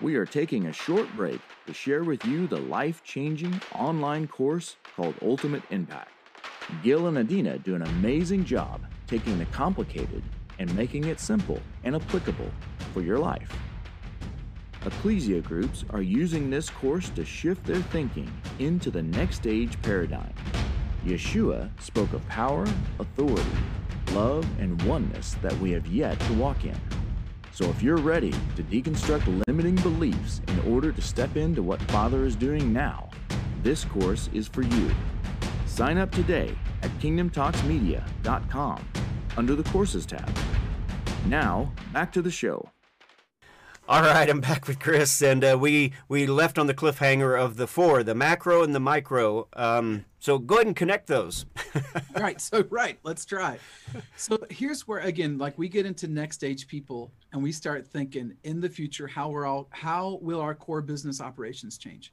We 0.00 0.16
are 0.16 0.26
taking 0.26 0.66
a 0.66 0.72
short 0.72 1.08
break 1.14 1.40
to 1.66 1.72
share 1.72 2.02
with 2.02 2.24
you 2.24 2.48
the 2.48 2.58
life 2.58 3.04
changing 3.04 3.60
online 3.74 4.26
course 4.26 4.76
called 4.96 5.14
Ultimate 5.22 5.62
Impact. 5.70 6.10
Gil 6.82 7.06
and 7.06 7.16
Adina 7.16 7.58
do 7.58 7.76
an 7.76 7.82
amazing 7.82 8.44
job 8.44 8.80
taking 9.06 9.38
the 9.38 9.44
complicated 9.46 10.22
and 10.58 10.74
making 10.74 11.04
it 11.04 11.20
simple 11.20 11.60
and 11.84 11.94
applicable 11.94 12.50
for 12.92 13.02
your 13.02 13.18
life. 13.18 13.50
Ecclesia 14.84 15.40
groups 15.40 15.84
are 15.90 16.02
using 16.02 16.50
this 16.50 16.68
course 16.68 17.08
to 17.10 17.24
shift 17.24 17.64
their 17.64 17.76
thinking 17.76 18.30
into 18.58 18.90
the 18.90 19.02
next 19.02 19.46
age 19.46 19.80
paradigm. 19.82 20.32
Yeshua 21.06 21.70
spoke 21.80 22.12
of 22.12 22.26
power, 22.28 22.66
authority, 22.98 23.44
love, 24.12 24.44
and 24.58 24.80
oneness 24.82 25.34
that 25.40 25.56
we 25.60 25.70
have 25.70 25.86
yet 25.86 26.18
to 26.20 26.32
walk 26.34 26.64
in. 26.64 26.78
So 27.54 27.66
if 27.66 27.84
you're 27.84 27.98
ready 27.98 28.32
to 28.56 28.64
deconstruct 28.64 29.44
limiting 29.46 29.76
beliefs 29.76 30.42
in 30.48 30.72
order 30.72 30.90
to 30.90 31.00
step 31.00 31.36
into 31.36 31.62
what 31.62 31.80
Father 31.82 32.26
is 32.26 32.34
doing 32.34 32.72
now, 32.72 33.10
this 33.62 33.84
course 33.84 34.28
is 34.34 34.48
for 34.48 34.62
you. 34.62 34.90
Sign 35.64 35.96
up 35.96 36.10
today 36.10 36.52
at 36.82 36.90
kingdomtalksmedia.com 36.98 38.84
under 39.36 39.54
the 39.54 39.62
courses 39.70 40.04
tab. 40.04 40.36
Now, 41.28 41.72
back 41.92 42.12
to 42.14 42.22
the 42.22 42.30
show. 42.30 42.70
All 43.88 44.02
right, 44.02 44.28
I'm 44.28 44.40
back 44.40 44.66
with 44.66 44.80
Chris, 44.80 45.22
and 45.22 45.44
uh, 45.44 45.56
we 45.56 45.92
we 46.08 46.26
left 46.26 46.58
on 46.58 46.66
the 46.66 46.74
cliffhanger 46.74 47.38
of 47.38 47.56
the 47.56 47.68
four, 47.68 48.02
the 48.02 48.16
macro 48.16 48.64
and 48.64 48.74
the 48.74 48.80
micro. 48.80 49.46
Um, 49.52 50.06
so 50.24 50.38
go 50.38 50.54
ahead 50.54 50.68
and 50.68 50.74
connect 50.74 51.06
those. 51.06 51.44
right. 52.16 52.40
So 52.40 52.64
right, 52.70 52.98
let's 53.02 53.26
try. 53.26 53.58
So 54.16 54.38
here's 54.48 54.88
where 54.88 55.00
again, 55.00 55.36
like 55.36 55.58
we 55.58 55.68
get 55.68 55.84
into 55.84 56.08
next 56.08 56.36
stage 56.36 56.66
people, 56.66 57.12
and 57.34 57.42
we 57.42 57.52
start 57.52 57.86
thinking 57.86 58.34
in 58.42 58.58
the 58.58 58.70
future 58.70 59.06
how 59.06 59.28
we're 59.28 59.44
all 59.44 59.68
how 59.68 60.18
will 60.22 60.40
our 60.40 60.54
core 60.54 60.80
business 60.80 61.20
operations 61.20 61.76
change? 61.76 62.10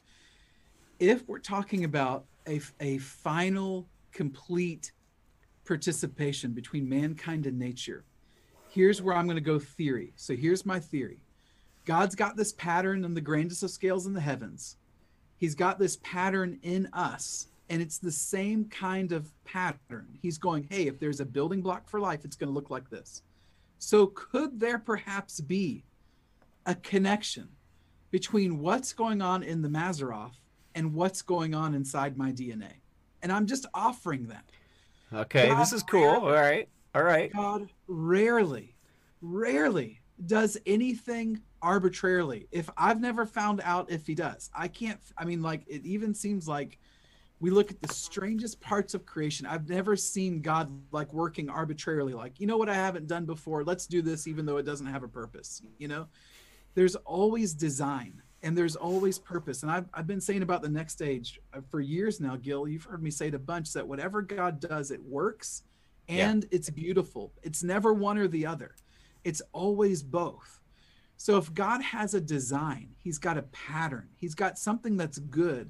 If 1.00 1.26
we're 1.30 1.40
talking 1.40 1.86
about 1.86 2.26
a 2.50 2.60
a 2.82 2.98
final 2.98 3.88
complete 4.12 4.92
participation 5.64 6.52
between 6.52 6.90
mankind 6.90 7.46
and 7.46 7.58
nature, 7.58 8.04
here's 8.68 9.02
where 9.02 9.16
I'm 9.16 9.26
going 9.26 9.38
to 9.38 9.42
go 9.42 9.58
theory. 9.58 10.12
So 10.18 10.36
here's 10.36 10.66
my 10.66 10.82
theory 10.82 11.22
God's 11.86 12.16
got 12.16 12.36
this 12.36 12.52
pattern 12.52 13.06
in 13.06 13.14
the 13.14 13.22
grandest 13.22 13.64
of 13.64 13.72
scales 13.72 14.06
in 14.06 14.14
the 14.14 14.20
heavens. 14.20 14.76
He's 15.38 15.56
got 15.56 15.80
this 15.80 15.98
pattern 16.04 16.60
in 16.62 16.90
us, 16.92 17.48
and 17.72 17.82
it's 17.82 18.00
the 18.00 18.12
same 18.12 18.66
kind 18.66 19.14
of 19.14 19.32
pattern. 19.46 20.10
He's 20.22 20.38
going, 20.38 20.68
hey, 20.70 20.88
if 20.88 21.00
there's 21.00 21.22
a 21.22 21.26
building 21.26 21.62
block 21.62 21.88
for 21.88 22.02
life, 22.02 22.26
it's 22.26 22.36
going 22.36 22.50
to 22.50 22.54
look 22.54 22.70
like 22.70 22.90
this. 22.90 23.24
So, 23.80 24.08
could 24.08 24.60
there 24.60 24.78
perhaps 24.78 25.40
be 25.40 25.86
a 26.66 26.76
connection 26.76 27.48
between 28.12 28.60
what's 28.60 28.92
going 28.92 29.22
on 29.22 29.42
in 29.42 29.62
the 29.62 29.70
Mazzaroth 29.70 30.36
and 30.76 30.94
what's 30.94 31.22
going 31.22 31.56
on 31.56 31.74
inside 31.74 32.18
my 32.18 32.34
DNA? 32.34 32.74
And 33.24 33.32
I'm 33.32 33.48
just 33.48 33.66
offering 33.74 34.28
that. 34.28 34.44
Okay, 35.14 35.48
God 35.48 35.62
this 35.62 35.72
is 35.72 35.82
cool. 35.82 36.02
Rarely, 36.02 36.26
All 36.26 36.34
right. 36.34 36.70
All 36.94 37.04
right. 37.04 37.32
God 37.34 37.70
rarely, 37.88 38.76
rarely 39.22 40.02
does 40.26 40.58
anything 40.66 41.42
arbitrarily. 41.62 42.48
If 42.52 42.70
I've 42.78 43.00
never 43.00 43.26
found 43.26 43.62
out 43.64 43.90
if 43.90 44.08
he 44.08 44.14
does, 44.14 44.50
I 44.54 44.68
can't. 44.68 45.00
I 45.18 45.24
mean, 45.24 45.42
like 45.42 45.64
it 45.68 45.86
even 45.86 46.14
seems 46.14 46.50
like 46.50 46.78
we 47.42 47.50
look 47.50 47.72
at 47.72 47.82
the 47.82 47.94
strangest 47.94 48.62
parts 48.62 48.94
of 48.94 49.06
creation. 49.06 49.46
I've 49.46 49.68
never 49.68 49.96
seen 49.96 50.42
God 50.42 50.72
like 50.92 51.12
working 51.14 51.50
arbitrarily. 51.50 52.14
Like 52.14 52.40
you 52.40 52.48
know 52.48 52.58
what 52.58 52.70
I 52.70 52.76
haven't 52.76 53.08
done 53.08 53.26
before. 53.26 53.64
Let's 53.64 53.88
do 53.88 54.02
this, 54.02 54.28
even 54.28 54.46
though 54.46 54.58
it 54.58 54.64
doesn't 54.64 54.86
have 54.86 55.04
a 55.04 55.08
purpose. 55.08 55.62
You 55.78 55.88
know, 55.88 56.08
there's 56.76 56.96
always 56.96 57.54
design 57.54 58.22
and 58.44 58.58
there's 58.58 58.76
always 58.76 59.20
purpose. 59.20 59.64
And 59.64 59.72
I've 59.72 59.90
I've 59.94 60.08
been 60.08 60.22
saying 60.22 60.44
about 60.44 60.62
the 60.62 60.70
next 60.70 60.94
stage 60.94 61.40
uh, 61.54 61.62
for 61.70 61.82
years 61.82 62.22
now, 62.22 62.38
Gil. 62.38 62.68
You've 62.68 62.86
heard 62.86 63.04
me 63.04 63.12
say 63.12 63.28
it 63.28 63.34
a 63.34 63.40
bunch 63.40 63.74
that 63.74 63.88
whatever 63.88 64.22
God 64.22 64.60
does, 64.60 64.92
it 64.92 65.04
works 65.04 65.64
and 66.08 66.44
yeah. 66.44 66.56
it's 66.56 66.70
beautiful. 66.70 67.34
It's 67.42 67.64
never 67.64 67.94
one 67.94 68.18
or 68.18 68.28
the 68.28 68.46
other. 68.46 68.76
It's 69.24 69.42
always 69.52 70.04
both 70.04 70.62
so 71.22 71.38
if 71.38 71.54
God 71.54 71.84
has 71.84 72.16
a 72.16 72.20
design, 72.20 72.96
he's 72.98 73.20
got 73.20 73.38
a 73.38 73.44
pattern, 73.44 74.10
he's 74.16 74.34
got 74.34 74.58
something 74.58 74.98
that's 74.98 75.20
good 75.20 75.70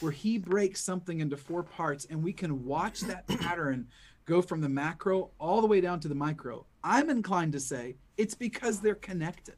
where 0.00 0.12
he 0.12 0.38
breaks 0.38 0.80
something 0.80 1.20
into 1.20 1.36
four 1.36 1.62
parts 1.62 2.06
and 2.06 2.22
we 2.22 2.32
can 2.32 2.64
watch 2.64 3.00
that 3.00 3.26
pattern 3.40 3.86
go 4.24 4.40
from 4.42 4.60
the 4.60 4.68
macro 4.68 5.30
all 5.38 5.60
the 5.60 5.66
way 5.66 5.80
down 5.80 6.00
to 6.00 6.08
the 6.08 6.14
micro. 6.14 6.64
I'm 6.82 7.10
inclined 7.10 7.52
to 7.52 7.60
say 7.60 7.96
it's 8.16 8.34
because 8.34 8.80
they're 8.80 8.94
connected. 8.94 9.56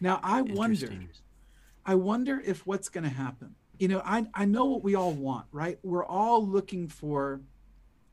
Now 0.00 0.20
I 0.22 0.42
wonder 0.42 0.90
I 1.84 1.94
wonder 1.94 2.42
if 2.44 2.66
what's 2.66 2.88
going 2.88 3.04
to 3.04 3.10
happen. 3.10 3.54
You 3.78 3.88
know, 3.88 4.02
I 4.04 4.26
I 4.34 4.44
know 4.44 4.66
what 4.66 4.82
we 4.82 4.94
all 4.94 5.12
want, 5.12 5.46
right? 5.52 5.78
We're 5.82 6.04
all 6.04 6.46
looking 6.46 6.88
for 6.88 7.40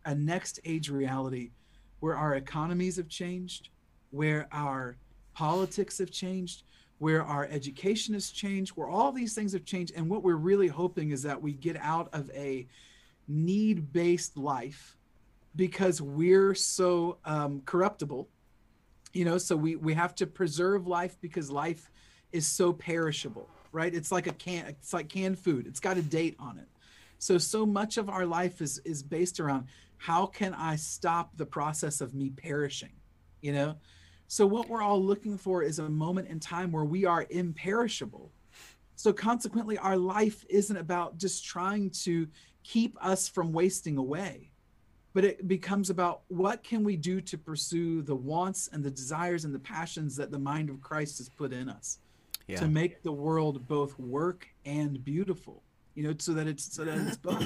a 0.05 0.15
next 0.15 0.59
age 0.63 0.89
reality 0.89 1.51
where 1.99 2.15
our 2.15 2.35
economies 2.35 2.95
have 2.95 3.09
changed, 3.09 3.69
where 4.11 4.47
our 4.51 4.97
politics 5.33 5.97
have 5.97 6.11
changed, 6.11 6.63
where 6.99 7.23
our 7.23 7.45
education 7.45 8.13
has 8.13 8.31
changed, 8.31 8.71
where 8.71 8.87
all 8.87 9.11
these 9.11 9.33
things 9.33 9.53
have 9.53 9.65
changed. 9.65 9.93
And 9.95 10.09
what 10.09 10.23
we're 10.23 10.35
really 10.35 10.67
hoping 10.67 11.11
is 11.11 11.23
that 11.23 11.41
we 11.41 11.53
get 11.53 11.77
out 11.77 12.09
of 12.13 12.31
a 12.31 12.67
need 13.27 13.93
based 13.93 14.37
life 14.37 14.97
because 15.55 16.01
we're 16.01 16.55
so 16.55 17.17
um, 17.25 17.61
corruptible. 17.65 18.27
You 19.13 19.25
know, 19.25 19.37
so 19.37 19.55
we, 19.55 19.75
we 19.75 19.93
have 19.93 20.15
to 20.15 20.27
preserve 20.27 20.87
life 20.87 21.17
because 21.21 21.49
life 21.49 21.89
is 22.31 22.45
so 22.45 22.73
perishable, 22.73 23.49
right? 23.71 23.93
It's 23.93 24.11
like 24.11 24.27
a 24.27 24.33
can, 24.33 24.65
it's 24.67 24.93
like 24.93 25.09
canned 25.09 25.39
food. 25.39 25.65
It's 25.65 25.79
got 25.79 25.97
a 25.97 26.01
date 26.01 26.35
on 26.39 26.57
it. 26.57 26.67
So 27.19 27.37
so 27.37 27.65
much 27.65 27.97
of 27.97 28.09
our 28.09 28.25
life 28.25 28.61
is 28.61 28.79
is 28.79 29.01
based 29.01 29.39
around 29.39 29.67
how 29.97 30.27
can 30.27 30.53
I 30.53 30.75
stop 30.75 31.35
the 31.35 31.45
process 31.45 32.01
of 32.01 32.13
me 32.13 32.29
perishing, 32.29 32.91
you 33.41 33.53
know? 33.53 33.77
So, 34.27 34.45
what 34.45 34.67
we're 34.67 34.81
all 34.81 35.01
looking 35.01 35.37
for 35.37 35.63
is 35.63 35.79
a 35.79 35.89
moment 35.89 36.27
in 36.27 36.39
time 36.39 36.71
where 36.71 36.83
we 36.83 37.05
are 37.05 37.25
imperishable. 37.29 38.31
So, 38.95 39.13
consequently, 39.13 39.77
our 39.77 39.95
life 39.95 40.43
isn't 40.49 40.75
about 40.75 41.17
just 41.17 41.45
trying 41.45 41.91
to 42.01 42.27
keep 42.63 42.97
us 43.01 43.29
from 43.29 43.53
wasting 43.53 43.97
away, 43.97 44.51
but 45.13 45.23
it 45.23 45.47
becomes 45.47 45.89
about 45.89 46.21
what 46.27 46.61
can 46.61 46.83
we 46.83 46.97
do 46.97 47.21
to 47.21 47.37
pursue 47.37 48.01
the 48.01 48.15
wants 48.15 48.69
and 48.73 48.83
the 48.83 48.91
desires 48.91 49.45
and 49.45 49.55
the 49.55 49.59
passions 49.59 50.17
that 50.17 50.31
the 50.31 50.39
mind 50.39 50.69
of 50.69 50.81
Christ 50.81 51.19
has 51.19 51.29
put 51.29 51.53
in 51.53 51.69
us 51.69 51.99
yeah. 52.47 52.57
to 52.57 52.67
make 52.67 53.03
the 53.03 53.11
world 53.11 53.65
both 53.67 53.97
work 53.97 54.47
and 54.65 55.03
beautiful, 55.05 55.63
you 55.95 56.03
know, 56.03 56.13
so 56.17 56.33
that 56.33 56.47
it's 56.47 56.75
so 56.75 56.83
that 56.83 56.97
it's 56.97 57.17
both. 57.17 57.45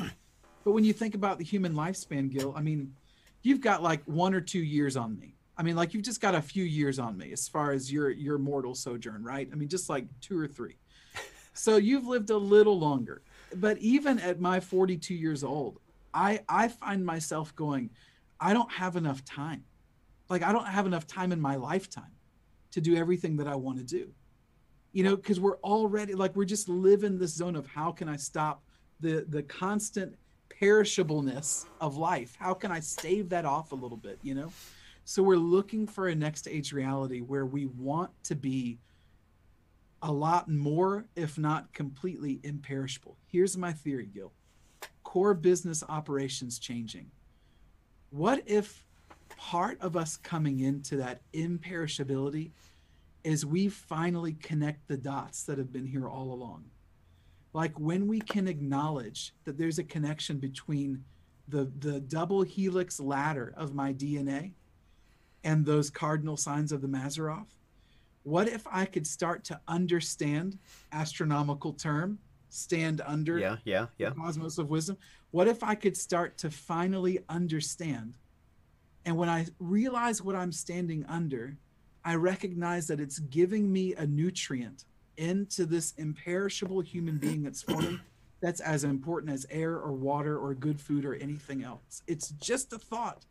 but 0.63 0.71
when 0.71 0.83
you 0.83 0.93
think 0.93 1.13
about 1.13 1.37
the 1.37 1.43
human 1.43 1.75
lifespan, 1.75 2.31
Gil, 2.31 2.55
I 2.57 2.61
mean, 2.61 2.95
you've 3.43 3.61
got 3.61 3.83
like 3.83 4.01
one 4.05 4.33
or 4.33 4.41
two 4.41 4.63
years 4.63 4.97
on 4.97 5.19
me 5.19 5.35
I 5.57 5.63
mean, 5.63 5.75
like 5.75 5.93
you've 5.93 6.03
just 6.03 6.21
got 6.21 6.35
a 6.35 6.41
few 6.41 6.63
years 6.63 6.99
on 6.99 7.17
me 7.17 7.31
as 7.31 7.47
far 7.47 7.71
as 7.71 7.91
your 7.91 8.09
your 8.09 8.37
mortal 8.37 8.73
sojourn, 8.75 9.23
right? 9.23 9.47
I 9.51 9.55
mean, 9.55 9.69
just 9.69 9.89
like 9.89 10.05
two 10.19 10.37
or 10.37 10.47
three. 10.47 10.77
So 11.53 11.75
you've 11.75 12.07
lived 12.07 12.29
a 12.29 12.37
little 12.37 12.79
longer. 12.79 13.23
But 13.55 13.77
even 13.79 14.19
at 14.19 14.39
my 14.39 14.61
42 14.61 15.13
years 15.13 15.43
old, 15.43 15.81
I 16.13 16.39
I 16.47 16.69
find 16.69 17.05
myself 17.05 17.53
going, 17.57 17.89
I 18.39 18.53
don't 18.53 18.71
have 18.71 18.95
enough 18.95 19.25
time. 19.25 19.65
Like 20.29 20.43
I 20.43 20.53
don't 20.53 20.65
have 20.65 20.85
enough 20.85 21.07
time 21.07 21.33
in 21.33 21.41
my 21.41 21.57
lifetime 21.57 22.13
to 22.71 22.79
do 22.79 22.95
everything 22.95 23.35
that 23.35 23.47
I 23.47 23.55
want 23.55 23.79
to 23.79 23.83
do. 23.83 24.13
You 24.93 25.03
know, 25.03 25.17
because 25.17 25.41
we're 25.41 25.57
already 25.57 26.15
like 26.15 26.37
we're 26.37 26.45
just 26.45 26.69
living 26.69 27.17
this 27.17 27.35
zone 27.35 27.57
of 27.57 27.67
how 27.67 27.91
can 27.91 28.07
I 28.07 28.15
stop 28.15 28.63
the 29.01 29.25
the 29.27 29.43
constant 29.43 30.15
perishableness 30.61 31.65
of 31.79 31.97
life? 31.97 32.35
How 32.39 32.53
can 32.53 32.71
I 32.71 32.79
stave 32.79 33.29
that 33.29 33.45
off 33.45 33.71
a 33.71 33.75
little 33.75 33.97
bit, 33.97 34.19
you 34.21 34.35
know? 34.35 34.51
So 35.03 35.23
we're 35.23 35.35
looking 35.37 35.87
for 35.87 36.07
a 36.07 36.15
next 36.15 36.47
age 36.47 36.73
reality 36.73 37.19
where 37.21 37.45
we 37.45 37.65
want 37.65 38.11
to 38.25 38.35
be 38.35 38.79
a 40.01 40.11
lot 40.11 40.49
more, 40.49 41.05
if 41.15 41.37
not 41.37 41.73
completely 41.73 42.39
imperishable. 42.43 43.17
Here's 43.27 43.57
my 43.57 43.73
theory, 43.73 44.09
Gil 44.13 44.31
core 45.11 45.33
business 45.33 45.83
operations 45.89 46.57
changing. 46.57 47.11
What 48.11 48.43
if 48.45 48.85
part 49.27 49.77
of 49.81 49.97
us 49.97 50.15
coming 50.15 50.61
into 50.61 50.95
that 50.97 51.21
imperishability 51.33 52.51
is 53.25 53.45
we 53.45 53.67
finally 53.67 54.33
connect 54.35 54.87
the 54.87 54.95
dots 54.95 55.43
that 55.43 55.57
have 55.57 55.73
been 55.73 55.85
here 55.85 56.07
all 56.07 56.33
along? 56.33 56.63
Like 57.51 57.77
when 57.77 58.07
we 58.07 58.21
can 58.21 58.47
acknowledge 58.47 59.33
that 59.43 59.57
there's 59.57 59.79
a 59.79 59.83
connection 59.83 60.37
between 60.37 61.03
the, 61.49 61.69
the 61.79 61.99
double 61.99 62.43
helix 62.43 62.97
ladder 62.97 63.53
of 63.57 63.75
my 63.75 63.91
DNA 63.91 64.53
and 65.43 65.65
those 65.65 65.89
cardinal 65.89 66.37
signs 66.37 66.71
of 66.71 66.81
the 66.81 66.87
Mazzaroth? 66.87 67.57
What 68.23 68.47
if 68.47 68.67
I 68.71 68.85
could 68.85 69.07
start 69.07 69.43
to 69.45 69.59
understand 69.67 70.59
astronomical 70.91 71.73
term, 71.73 72.19
stand 72.49 73.01
under 73.05 73.39
yeah, 73.39 73.57
yeah, 73.63 73.87
yeah. 73.97 74.09
the 74.09 74.15
cosmos 74.15 74.57
of 74.57 74.69
wisdom? 74.69 74.97
What 75.31 75.47
if 75.47 75.63
I 75.63 75.75
could 75.75 75.97
start 75.97 76.37
to 76.39 76.51
finally 76.51 77.19
understand? 77.29 78.15
And 79.05 79.17
when 79.17 79.29
I 79.29 79.47
realize 79.59 80.21
what 80.21 80.35
I'm 80.35 80.51
standing 80.51 81.05
under, 81.07 81.57
I 82.05 82.15
recognize 82.15 82.87
that 82.87 82.99
it's 82.99 83.19
giving 83.19 83.71
me 83.71 83.95
a 83.95 84.05
nutrient 84.05 84.85
into 85.17 85.65
this 85.65 85.93
imperishable 85.97 86.81
human 86.81 87.17
being 87.17 87.43
that's 87.43 87.63
forming 87.63 87.99
that's 88.41 88.59
as 88.59 88.83
important 88.83 89.31
as 89.31 89.45
air 89.49 89.73
or 89.73 89.91
water 89.91 90.37
or 90.37 90.53
good 90.55 90.81
food 90.81 91.05
or 91.05 91.13
anything 91.15 91.63
else. 91.63 92.01
It's 92.07 92.29
just 92.31 92.73
a 92.73 92.79
thought. 92.79 93.25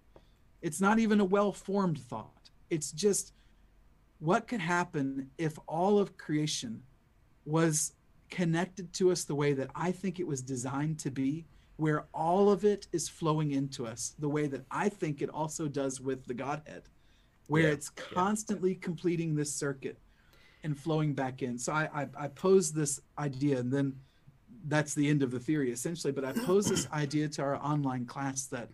It's 0.63 0.81
not 0.81 0.99
even 0.99 1.21
a 1.21 1.25
well 1.25 1.53
formed 1.53 1.99
thought. 1.99 2.51
It's 2.69 2.93
just 2.93 3.33
what 4.19 4.47
could 4.47 4.61
happen 4.61 5.31
if 5.39 5.59
all 5.67 5.99
of 5.99 6.17
creation 6.17 6.83
was 7.47 7.95
connected 8.31 8.93
to 8.93 9.11
us 9.11 9.25
the 9.25 9.35
way 9.35 9.53
that 9.55 9.71
I 9.75 9.93
think 9.93 10.21
it 10.21 10.27
was 10.27 10.43
designed 10.43 10.99
to 11.01 11.11
be, 11.11 11.47
where 11.77 12.05
all 12.15 12.51
of 12.51 12.65
it 12.65 12.87
is 12.93 13.09
flowing 13.09 13.53
into 13.53 13.87
us 13.87 14.15
the 14.19 14.29
way 14.29 14.47
that 14.47 14.65
I 14.71 14.89
think 14.89 15.23
it 15.23 15.31
also 15.31 15.67
does 15.67 16.01
with 16.01 16.27
the 16.27 16.35
Godhead, 16.35 16.83
where 17.49 17.63
yeah, 17.63 17.71
it's 17.71 17.89
constantly 17.89 18.73
yeah. 18.73 18.79
completing 18.81 19.35
this 19.35 19.53
circuit 19.53 19.99
and 20.63 20.79
flowing 20.79 21.15
back 21.15 21.43
in. 21.43 21.59
So 21.59 21.73
I, 21.73 21.89
I, 21.95 22.09
I 22.25 22.29
pose 22.29 22.73
this 22.73 23.01
idea, 23.19 23.59
and 23.59 23.73
then 23.73 23.95
that's 24.69 24.95
the 24.95 25.09
end 25.09 25.23
of 25.23 25.31
the 25.31 25.41
theory 25.41 25.73
essentially. 25.73 26.13
But 26.13 26.25
I 26.25 26.33
pose 26.33 26.69
this 26.69 26.87
idea 26.93 27.29
to 27.29 27.43
our 27.43 27.57
online 27.57 28.05
class 28.05 28.45
that 28.47 28.69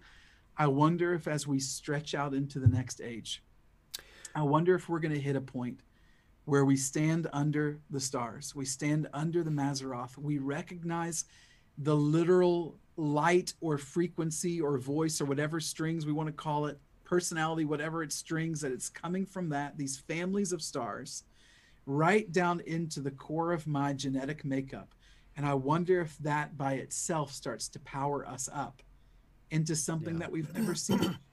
I 0.59 0.67
wonder 0.69 1.13
if 1.13 1.29
as 1.29 1.47
we 1.47 1.59
stretch 1.61 2.15
out 2.15 2.33
into 2.33 2.59
the 2.59 2.67
next 2.67 3.03
age, 3.03 3.43
I 4.35 4.43
wonder 4.43 4.75
if 4.75 4.89
we're 4.89 5.01
going 5.01 5.15
to 5.15 5.21
hit 5.21 5.37
a 5.37 5.41
point 5.41 5.81
where 6.47 6.65
we 6.65 6.77
stand 6.77 7.27
under 7.33 7.79
the 7.91 8.01
stars, 8.01 8.55
we 8.55 8.65
stand 8.65 9.09
under 9.13 9.43
the 9.43 9.51
Mazzaroth, 9.51 10.17
we 10.17 10.39
recognize 10.39 11.25
the 11.77 11.95
literal 11.95 12.79
light 12.97 13.53
or 13.61 13.77
frequency 13.77 14.59
or 14.59 14.79
voice 14.79 15.21
or 15.21 15.27
whatever 15.27 15.61
strings 15.61 16.07
we 16.07 16.13
want 16.13 16.29
to 16.29 16.33
call 16.33 16.67
it, 16.67 16.81
personality, 17.05 17.67
whatever 17.67 18.03
it 18.03 18.13
strings, 18.13 18.63
that 18.63 18.73
it's 18.73 18.89
coming 18.89 19.27
from 19.27 19.51
that, 19.51 19.77
these 19.77 19.99
families 19.99 20.53
of 20.53 20.63
stars, 20.63 21.25
right 21.85 22.33
down 22.33 22.61
into 22.61 23.01
the 23.01 23.11
core 23.11 23.53
of 23.53 23.67
my 23.67 23.93
genetic 23.93 24.43
makeup. 24.43 24.95
And 25.37 25.45
I 25.45 25.53
wonder 25.53 26.01
if 26.01 26.17
that 26.19 26.57
by 26.57 26.75
itself 26.75 27.33
starts 27.33 27.69
to 27.71 27.79
power 27.81 28.27
us 28.27 28.49
up 28.55 28.81
into 29.51 29.77
something 29.77 30.15
Yeah. 30.15 30.21
that 30.21 30.33
we've 30.33 30.53
never 30.55 30.75
seen. 30.75 31.19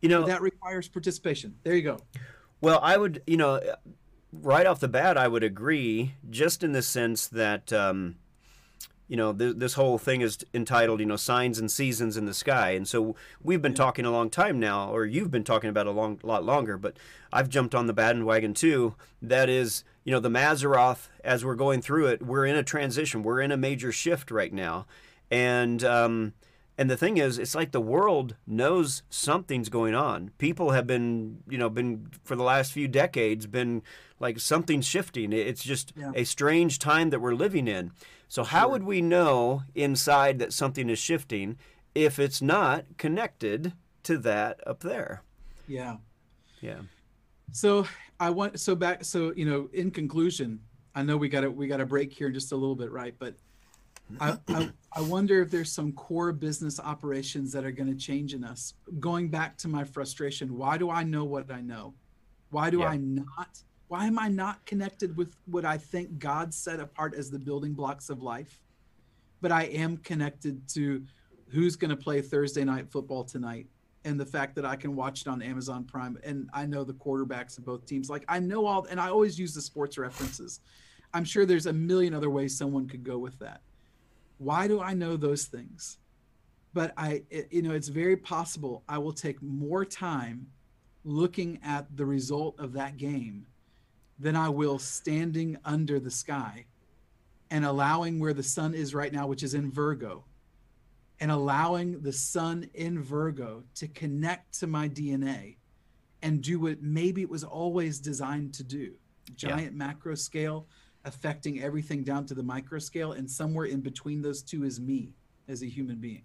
You 0.00 0.08
know, 0.08 0.26
that 0.26 0.42
requires 0.42 0.88
participation. 0.88 1.54
There 1.62 1.76
you 1.76 1.82
go. 1.82 1.98
Well, 2.60 2.80
I 2.82 2.96
would, 2.96 3.22
you 3.24 3.36
know, 3.36 3.60
right 4.32 4.66
off 4.66 4.80
the 4.80 4.88
bat, 4.88 5.16
I 5.16 5.28
would 5.28 5.44
agree, 5.44 6.14
just 6.28 6.64
in 6.64 6.72
the 6.72 6.82
sense 6.82 7.28
that, 7.28 7.72
um, 7.72 8.16
you 9.06 9.16
know, 9.16 9.32
th- 9.32 9.58
this 9.58 9.74
whole 9.74 9.98
thing 9.98 10.20
is 10.20 10.38
entitled, 10.52 10.98
you 10.98 11.06
know, 11.06 11.14
Signs 11.14 11.56
and 11.60 11.70
Seasons 11.70 12.16
in 12.16 12.26
the 12.26 12.34
Sky. 12.34 12.70
And 12.72 12.88
so 12.88 13.14
we've 13.44 13.62
been 13.62 13.74
talking 13.74 14.04
a 14.04 14.10
long 14.10 14.28
time 14.28 14.58
now, 14.58 14.90
or 14.90 15.06
you've 15.06 15.30
been 15.30 15.44
talking 15.44 15.70
about 15.70 15.86
a 15.86 15.92
long, 15.92 16.18
lot 16.24 16.44
longer, 16.44 16.76
but 16.76 16.96
I've 17.32 17.48
jumped 17.48 17.72
on 17.72 17.86
the 17.86 17.92
bandwagon 17.92 18.54
too. 18.54 18.96
That 19.22 19.48
is, 19.48 19.84
you 20.02 20.10
know, 20.10 20.18
the 20.18 20.30
Mazzaroth, 20.30 21.10
as 21.22 21.44
we're 21.44 21.54
going 21.54 21.80
through 21.80 22.06
it, 22.06 22.22
we're 22.26 22.44
in 22.46 22.56
a 22.56 22.64
transition, 22.64 23.22
we're 23.22 23.40
in 23.40 23.52
a 23.52 23.56
major 23.56 23.92
shift 23.92 24.32
right 24.32 24.52
now. 24.52 24.86
And, 25.30 25.84
um, 25.84 26.32
and 26.78 26.90
the 26.90 26.96
thing 26.96 27.18
is, 27.18 27.38
it's 27.38 27.54
like 27.54 27.72
the 27.72 27.80
world 27.80 28.36
knows 28.46 29.02
something's 29.10 29.68
going 29.68 29.94
on. 29.94 30.30
People 30.38 30.70
have 30.70 30.86
been, 30.86 31.42
you 31.48 31.58
know, 31.58 31.68
been 31.68 32.08
for 32.24 32.34
the 32.36 32.42
last 32.42 32.72
few 32.72 32.88
decades 32.88 33.46
been 33.46 33.82
like 34.18 34.40
something's 34.40 34.86
shifting. 34.86 35.32
It's 35.32 35.62
just 35.62 35.92
Yeah. 35.96 36.12
a 36.14 36.24
strange 36.24 36.78
time 36.78 37.10
that 37.10 37.20
we're 37.20 37.34
living 37.34 37.68
in. 37.68 37.92
So 38.28 38.44
how 38.44 38.70
would 38.70 38.84
we 38.84 39.02
know 39.02 39.62
inside 39.74 40.38
that 40.38 40.52
something 40.52 40.88
is 40.88 40.98
shifting 40.98 41.58
if 41.94 42.18
it's 42.18 42.40
not 42.40 42.86
connected 42.96 43.74
to 44.04 44.16
that 44.18 44.66
up 44.66 44.80
there? 44.80 45.22
Yeah. 45.68 45.98
Yeah. 46.60 46.80
So 47.52 47.86
I 48.18 48.30
want 48.30 48.58
so 48.58 48.74
back 48.74 49.04
so 49.04 49.32
you 49.36 49.44
know 49.44 49.68
in 49.74 49.90
conclusion, 49.90 50.60
I 50.94 51.02
know 51.02 51.16
we 51.18 51.28
got 51.28 51.42
to 51.42 51.50
we 51.50 51.66
got 51.66 51.80
a 51.80 51.86
break 51.86 52.12
here 52.12 52.28
in 52.28 52.34
just 52.34 52.52
a 52.52 52.56
little 52.56 52.76
bit, 52.76 52.90
right? 52.90 53.14
But 53.18 53.34
I, 54.20 54.38
I 54.48 54.70
I 54.94 55.00
wonder 55.00 55.40
if 55.40 55.50
there's 55.50 55.72
some 55.72 55.92
core 55.92 56.32
business 56.32 56.78
operations 56.78 57.52
that 57.52 57.64
are 57.64 57.70
going 57.70 57.88
to 57.88 57.96
change 57.96 58.34
in 58.34 58.44
us. 58.44 58.74
Going 59.00 59.28
back 59.28 59.56
to 59.58 59.68
my 59.68 59.84
frustration, 59.84 60.56
why 60.56 60.76
do 60.78 60.90
I 60.90 61.02
know 61.02 61.24
what 61.24 61.50
I 61.50 61.60
know? 61.60 61.94
Why 62.50 62.70
do 62.70 62.80
Yeah. 62.80 62.88
I 62.88 62.96
not? 62.98 63.62
Why 63.88 64.06
am 64.06 64.18
I 64.18 64.28
not 64.28 64.64
connected 64.64 65.16
with 65.16 65.36
what 65.46 65.64
I 65.64 65.76
think 65.76 66.18
God 66.18 66.54
set 66.54 66.80
apart 66.80 67.14
as 67.14 67.30
the 67.30 67.38
building 67.38 67.74
blocks 67.74 68.08
of 68.10 68.22
life? 68.22 68.60
But 69.40 69.52
I 69.52 69.64
am 69.64 69.98
connected 69.98 70.66
to 70.70 71.04
who's 71.48 71.76
going 71.76 71.90
to 71.90 71.96
play 71.96 72.20
Thursday 72.22 72.64
night 72.64 72.90
football 72.90 73.24
tonight 73.24 73.66
and 74.04 74.18
the 74.18 74.26
fact 74.26 74.54
that 74.56 74.64
I 74.64 74.76
can 74.76 74.96
watch 74.96 75.22
it 75.22 75.28
on 75.28 75.42
Amazon 75.42 75.84
Prime 75.84 76.18
and 76.24 76.48
I 76.52 76.66
know 76.66 76.84
the 76.84 76.94
quarterbacks 76.94 77.58
of 77.58 77.64
both 77.64 77.84
teams. 77.86 78.08
Like 78.08 78.24
I 78.28 78.38
know 78.38 78.66
all, 78.66 78.86
and 78.90 78.98
I 79.00 79.08
always 79.10 79.38
use 79.38 79.54
the 79.54 79.62
sports 79.62 79.98
references. 79.98 80.60
I'm 81.14 81.24
sure 81.24 81.44
there's 81.44 81.66
a 81.66 81.72
million 81.72 82.14
other 82.14 82.30
ways 82.30 82.56
someone 82.56 82.88
could 82.88 83.04
go 83.04 83.18
with 83.18 83.38
that. 83.40 83.60
Why 84.42 84.66
do 84.66 84.80
I 84.80 84.92
know 84.94 85.16
those 85.16 85.44
things? 85.44 85.98
But 86.74 86.92
I, 86.96 87.22
it, 87.30 87.48
you 87.52 87.62
know, 87.62 87.72
it's 87.72 87.88
very 87.88 88.16
possible 88.16 88.82
I 88.88 88.98
will 88.98 89.12
take 89.12 89.40
more 89.40 89.84
time 89.84 90.48
looking 91.04 91.60
at 91.64 91.96
the 91.96 92.04
result 92.04 92.58
of 92.58 92.72
that 92.72 92.96
game 92.96 93.46
than 94.18 94.34
I 94.34 94.48
will 94.48 94.78
standing 94.78 95.58
under 95.64 96.00
the 96.00 96.10
sky 96.10 96.66
and 97.50 97.64
allowing 97.64 98.18
where 98.18 98.32
the 98.32 98.42
sun 98.42 98.74
is 98.74 98.94
right 98.94 99.12
now, 99.12 99.26
which 99.26 99.42
is 99.42 99.54
in 99.54 99.70
Virgo, 99.70 100.24
and 101.20 101.30
allowing 101.30 102.00
the 102.00 102.12
sun 102.12 102.68
in 102.74 103.00
Virgo 103.00 103.62
to 103.76 103.86
connect 103.88 104.58
to 104.60 104.66
my 104.66 104.88
DNA 104.88 105.56
and 106.22 106.40
do 106.40 106.58
what 106.58 106.82
maybe 106.82 107.22
it 107.22 107.28
was 107.28 107.44
always 107.44 108.00
designed 108.00 108.54
to 108.54 108.64
do 108.64 108.94
giant 109.36 109.74
macro 109.74 110.14
scale 110.14 110.66
affecting 111.04 111.62
everything 111.62 112.04
down 112.04 112.26
to 112.26 112.34
the 112.34 112.42
micro 112.42 112.78
scale 112.78 113.12
and 113.12 113.30
somewhere 113.30 113.66
in 113.66 113.80
between 113.80 114.22
those 114.22 114.42
two 114.42 114.64
is 114.64 114.80
me 114.80 115.12
as 115.48 115.62
a 115.62 115.66
human 115.66 115.96
being 115.96 116.22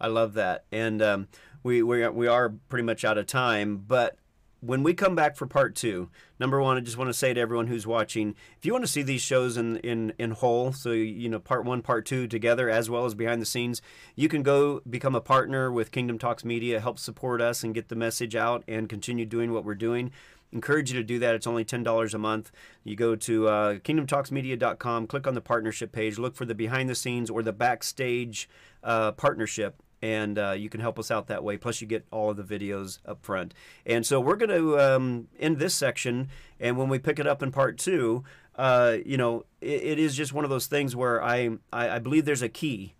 I 0.00 0.08
love 0.08 0.34
that, 0.34 0.64
and 0.72 1.00
um, 1.00 1.28
we 1.62 1.82
we 1.82 2.06
we 2.08 2.26
are 2.26 2.50
pretty 2.68 2.84
much 2.84 3.04
out 3.04 3.18
of 3.18 3.26
time. 3.26 3.84
But 3.86 4.18
when 4.60 4.82
we 4.82 4.94
come 4.94 5.14
back 5.14 5.36
for 5.36 5.46
part 5.46 5.74
two, 5.74 6.10
number 6.40 6.60
one, 6.60 6.76
I 6.76 6.80
just 6.80 6.96
want 6.96 7.08
to 7.08 7.14
say 7.14 7.32
to 7.34 7.40
everyone 7.40 7.68
who's 7.68 7.86
watching, 7.86 8.34
if 8.58 8.64
you 8.64 8.72
want 8.72 8.84
to 8.84 8.90
see 8.90 9.02
these 9.02 9.20
shows 9.20 9.56
in 9.56 9.76
in 9.78 10.12
in 10.18 10.32
whole, 10.32 10.72
so 10.72 10.90
you 10.90 11.28
know 11.28 11.38
part 11.38 11.64
one, 11.64 11.80
part 11.80 12.06
two 12.06 12.26
together, 12.26 12.68
as 12.68 12.90
well 12.90 13.04
as 13.04 13.14
behind 13.14 13.40
the 13.40 13.46
scenes, 13.46 13.80
you 14.16 14.28
can 14.28 14.42
go 14.42 14.80
become 14.88 15.14
a 15.14 15.20
partner 15.20 15.70
with 15.70 15.90
Kingdom 15.90 16.18
Talks 16.18 16.44
Media, 16.44 16.80
help 16.80 16.98
support 16.98 17.40
us 17.40 17.62
and 17.62 17.74
get 17.74 17.88
the 17.88 17.96
message 17.96 18.34
out, 18.34 18.64
and 18.66 18.88
continue 18.88 19.26
doing 19.26 19.52
what 19.52 19.64
we're 19.64 19.74
doing 19.74 20.10
encourage 20.52 20.92
you 20.92 20.98
to 20.98 21.04
do 21.04 21.18
that. 21.18 21.34
It's 21.34 21.46
only 21.46 21.64
$10 21.64 22.14
a 22.14 22.18
month. 22.18 22.52
You 22.82 22.96
go 22.96 23.16
to 23.16 23.48
uh, 23.48 23.74
kingdomtalksmedia.com, 23.76 25.06
click 25.06 25.26
on 25.26 25.34
the 25.34 25.40
partnership 25.40 25.92
page, 25.92 26.18
look 26.18 26.36
for 26.36 26.44
the 26.44 26.54
behind 26.54 26.88
the 26.88 26.94
scenes 26.94 27.30
or 27.30 27.42
the 27.42 27.52
backstage 27.52 28.48
uh, 28.82 29.12
partnership. 29.12 29.82
And 30.02 30.38
uh, 30.38 30.52
you 30.52 30.68
can 30.68 30.80
help 30.80 30.98
us 30.98 31.10
out 31.10 31.28
that 31.28 31.42
way. 31.42 31.56
Plus, 31.56 31.80
you 31.80 31.86
get 31.86 32.06
all 32.10 32.30
of 32.30 32.36
the 32.36 32.42
videos 32.42 32.98
up 33.06 33.24
front. 33.24 33.54
And 33.86 34.04
so, 34.04 34.20
we're 34.20 34.36
going 34.36 34.50
to 34.50 34.78
um, 34.78 35.28
end 35.40 35.58
this 35.58 35.74
section. 35.74 36.28
And 36.60 36.76
when 36.76 36.90
we 36.90 36.98
pick 36.98 37.18
it 37.18 37.26
up 37.26 37.42
in 37.42 37.50
part 37.50 37.78
two, 37.78 38.22
uh, 38.56 38.98
you 39.06 39.16
know, 39.16 39.46
it, 39.62 39.82
it 39.82 39.98
is 39.98 40.14
just 40.14 40.34
one 40.34 40.44
of 40.44 40.50
those 40.50 40.66
things 40.66 40.94
where 40.94 41.22
I, 41.22 41.56
I, 41.72 41.90
I 41.90 41.98
believe 42.00 42.26
there's 42.26 42.42
a 42.42 42.50
key 42.50 42.94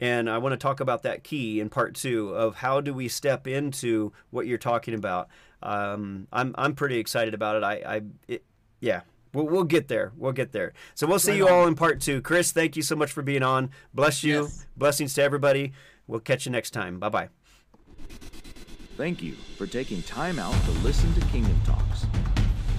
and 0.00 0.28
I 0.28 0.38
want 0.38 0.52
to 0.52 0.56
talk 0.56 0.80
about 0.80 1.02
that 1.04 1.24
key 1.24 1.60
in 1.60 1.70
part 1.70 1.94
two 1.94 2.30
of 2.30 2.56
how 2.56 2.80
do 2.80 2.92
we 2.92 3.08
step 3.08 3.46
into 3.46 4.12
what 4.30 4.46
you're 4.46 4.58
talking 4.58 4.94
about. 4.94 5.28
Um, 5.64 6.28
I'm 6.32 6.54
I'm 6.56 6.74
pretty 6.74 6.98
excited 6.98 7.34
about 7.34 7.56
it. 7.56 7.64
I, 7.64 7.74
I 7.96 8.02
it, 8.28 8.44
yeah, 8.80 9.00
we'll, 9.32 9.46
we'll 9.46 9.64
get 9.64 9.88
there. 9.88 10.12
We'll 10.16 10.32
get 10.32 10.52
there. 10.52 10.74
So 10.94 11.06
we'll 11.06 11.18
see 11.18 11.30
Right 11.32 11.38
you 11.38 11.46
on. 11.48 11.52
all 11.52 11.66
in 11.66 11.74
part 11.74 12.00
two. 12.00 12.20
Chris, 12.20 12.52
thank 12.52 12.76
you 12.76 12.82
so 12.82 12.94
much 12.94 13.10
for 13.12 13.22
being 13.22 13.42
on. 13.42 13.70
Bless 13.94 14.22
you. 14.22 14.42
Yes. 14.42 14.66
Blessings 14.76 15.14
to 15.14 15.22
everybody. 15.22 15.72
We'll 16.06 16.20
catch 16.20 16.44
you 16.46 16.52
next 16.52 16.70
time. 16.72 16.98
Bye 16.98 17.08
bye. 17.08 17.28
Thank 18.96 19.22
you 19.22 19.32
for 19.56 19.66
taking 19.66 20.02
time 20.02 20.38
out 20.38 20.54
to 20.64 20.70
listen 20.82 21.12
to 21.14 21.20
Kingdom 21.28 21.58
Talks. 21.64 22.06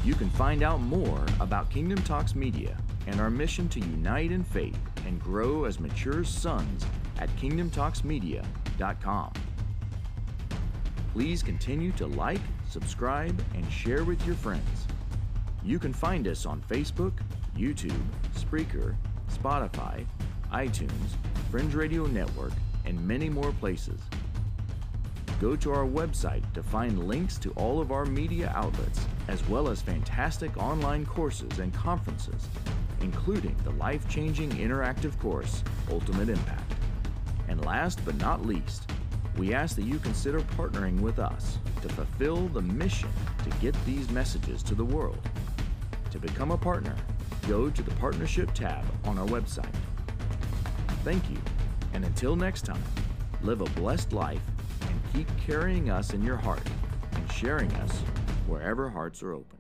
You 0.06 0.14
can 0.14 0.30
find 0.30 0.62
out 0.64 0.80
more 0.80 1.26
about 1.40 1.70
Kingdom 1.72 2.02
Talks 2.04 2.36
Media 2.36 2.78
and 3.08 3.20
our 3.20 3.30
mission 3.30 3.68
to 3.70 3.80
unite 3.80 4.32
in 4.32 4.44
faith 4.44 4.78
and 5.08 5.20
grow 5.20 5.66
as 5.66 5.80
mature 5.80 6.24
sons 6.24 6.86
at 7.18 7.30
kingdomtalksmedia.com. 7.38 9.34
Please 11.16 11.42
continue 11.42 11.94
to 11.94 12.08
like, 12.08 12.42
subscribe, 12.70 13.42
and 13.54 13.72
share 13.72 14.04
with 14.04 14.26
your 14.26 14.36
friends. 14.36 14.86
You 15.64 15.80
can 15.80 15.94
find 15.94 16.28
us 16.28 16.46
on 16.46 16.62
Facebook, 16.70 17.14
YouTube, 17.58 18.04
Spreaker, 18.38 18.98
Spotify, 19.32 20.06
iTunes, 20.52 21.16
Fringe 21.50 21.74
Radio 21.74 22.06
Network, 22.08 22.52
and 22.84 23.00
many 23.08 23.30
more 23.30 23.54
places. 23.62 24.02
Go 25.40 25.56
to 25.56 25.72
our 25.72 25.86
website 25.86 26.44
to 26.54 26.62
find 26.62 27.08
links 27.08 27.38
to 27.38 27.52
all 27.52 27.80
of 27.80 27.94
our 27.94 28.04
media 28.04 28.52
outlets, 28.54 29.06
as 29.30 29.42
well 29.48 29.70
as 29.70 29.82
fantastic 29.82 30.58
online 30.58 31.06
courses 31.06 31.60
and 31.60 31.74
conferences, 31.74 32.50
including 33.00 33.56
the 33.64 33.72
life 33.72 34.06
changing 34.10 34.50
interactive 34.50 35.18
course, 35.20 35.64
Ultimate 35.90 36.28
Impact. 36.28 36.74
And 37.48 37.64
last 37.64 38.04
but 38.04 38.16
not 38.18 38.46
least, 38.46 38.90
we 39.38 39.54
ask 39.54 39.76
that 39.76 39.86
you 39.86 40.00
consider 40.00 40.40
partnering 40.40 41.00
with 41.02 41.20
us 41.20 41.60
to 41.82 41.90
fulfill 41.90 42.48
the 42.50 42.62
mission 42.62 43.10
to 43.44 43.50
get 43.58 43.76
these 43.86 44.10
messages 44.10 44.64
to 44.64 44.76
the 44.76 44.86
world. 44.86 45.20
To 46.12 46.20
become 46.20 46.52
a 46.52 46.58
partner, 46.58 46.96
go 47.48 47.70
to 47.70 47.82
the 47.82 47.92
Partnership 47.96 48.54
tab 48.54 48.86
on 49.06 49.20
our 49.20 49.28
website. 49.28 49.74
Thank 51.04 51.30
you, 51.30 51.38
and 51.94 52.06
until 52.06 52.36
next 52.36 52.66
time, 52.66 52.82
live 53.42 53.62
a 53.62 53.70
blessed 53.80 54.14
life 54.14 54.42
and 54.82 55.00
keep 55.14 55.28
carrying 55.46 55.90
us 55.90 56.14
in 56.14 56.24
your 56.24 56.38
heart 56.38 56.68
and 57.12 57.32
sharing 57.32 57.72
us 57.76 58.00
wherever 58.48 58.90
hearts 58.90 59.22
are 59.22 59.34
open. 59.34 59.55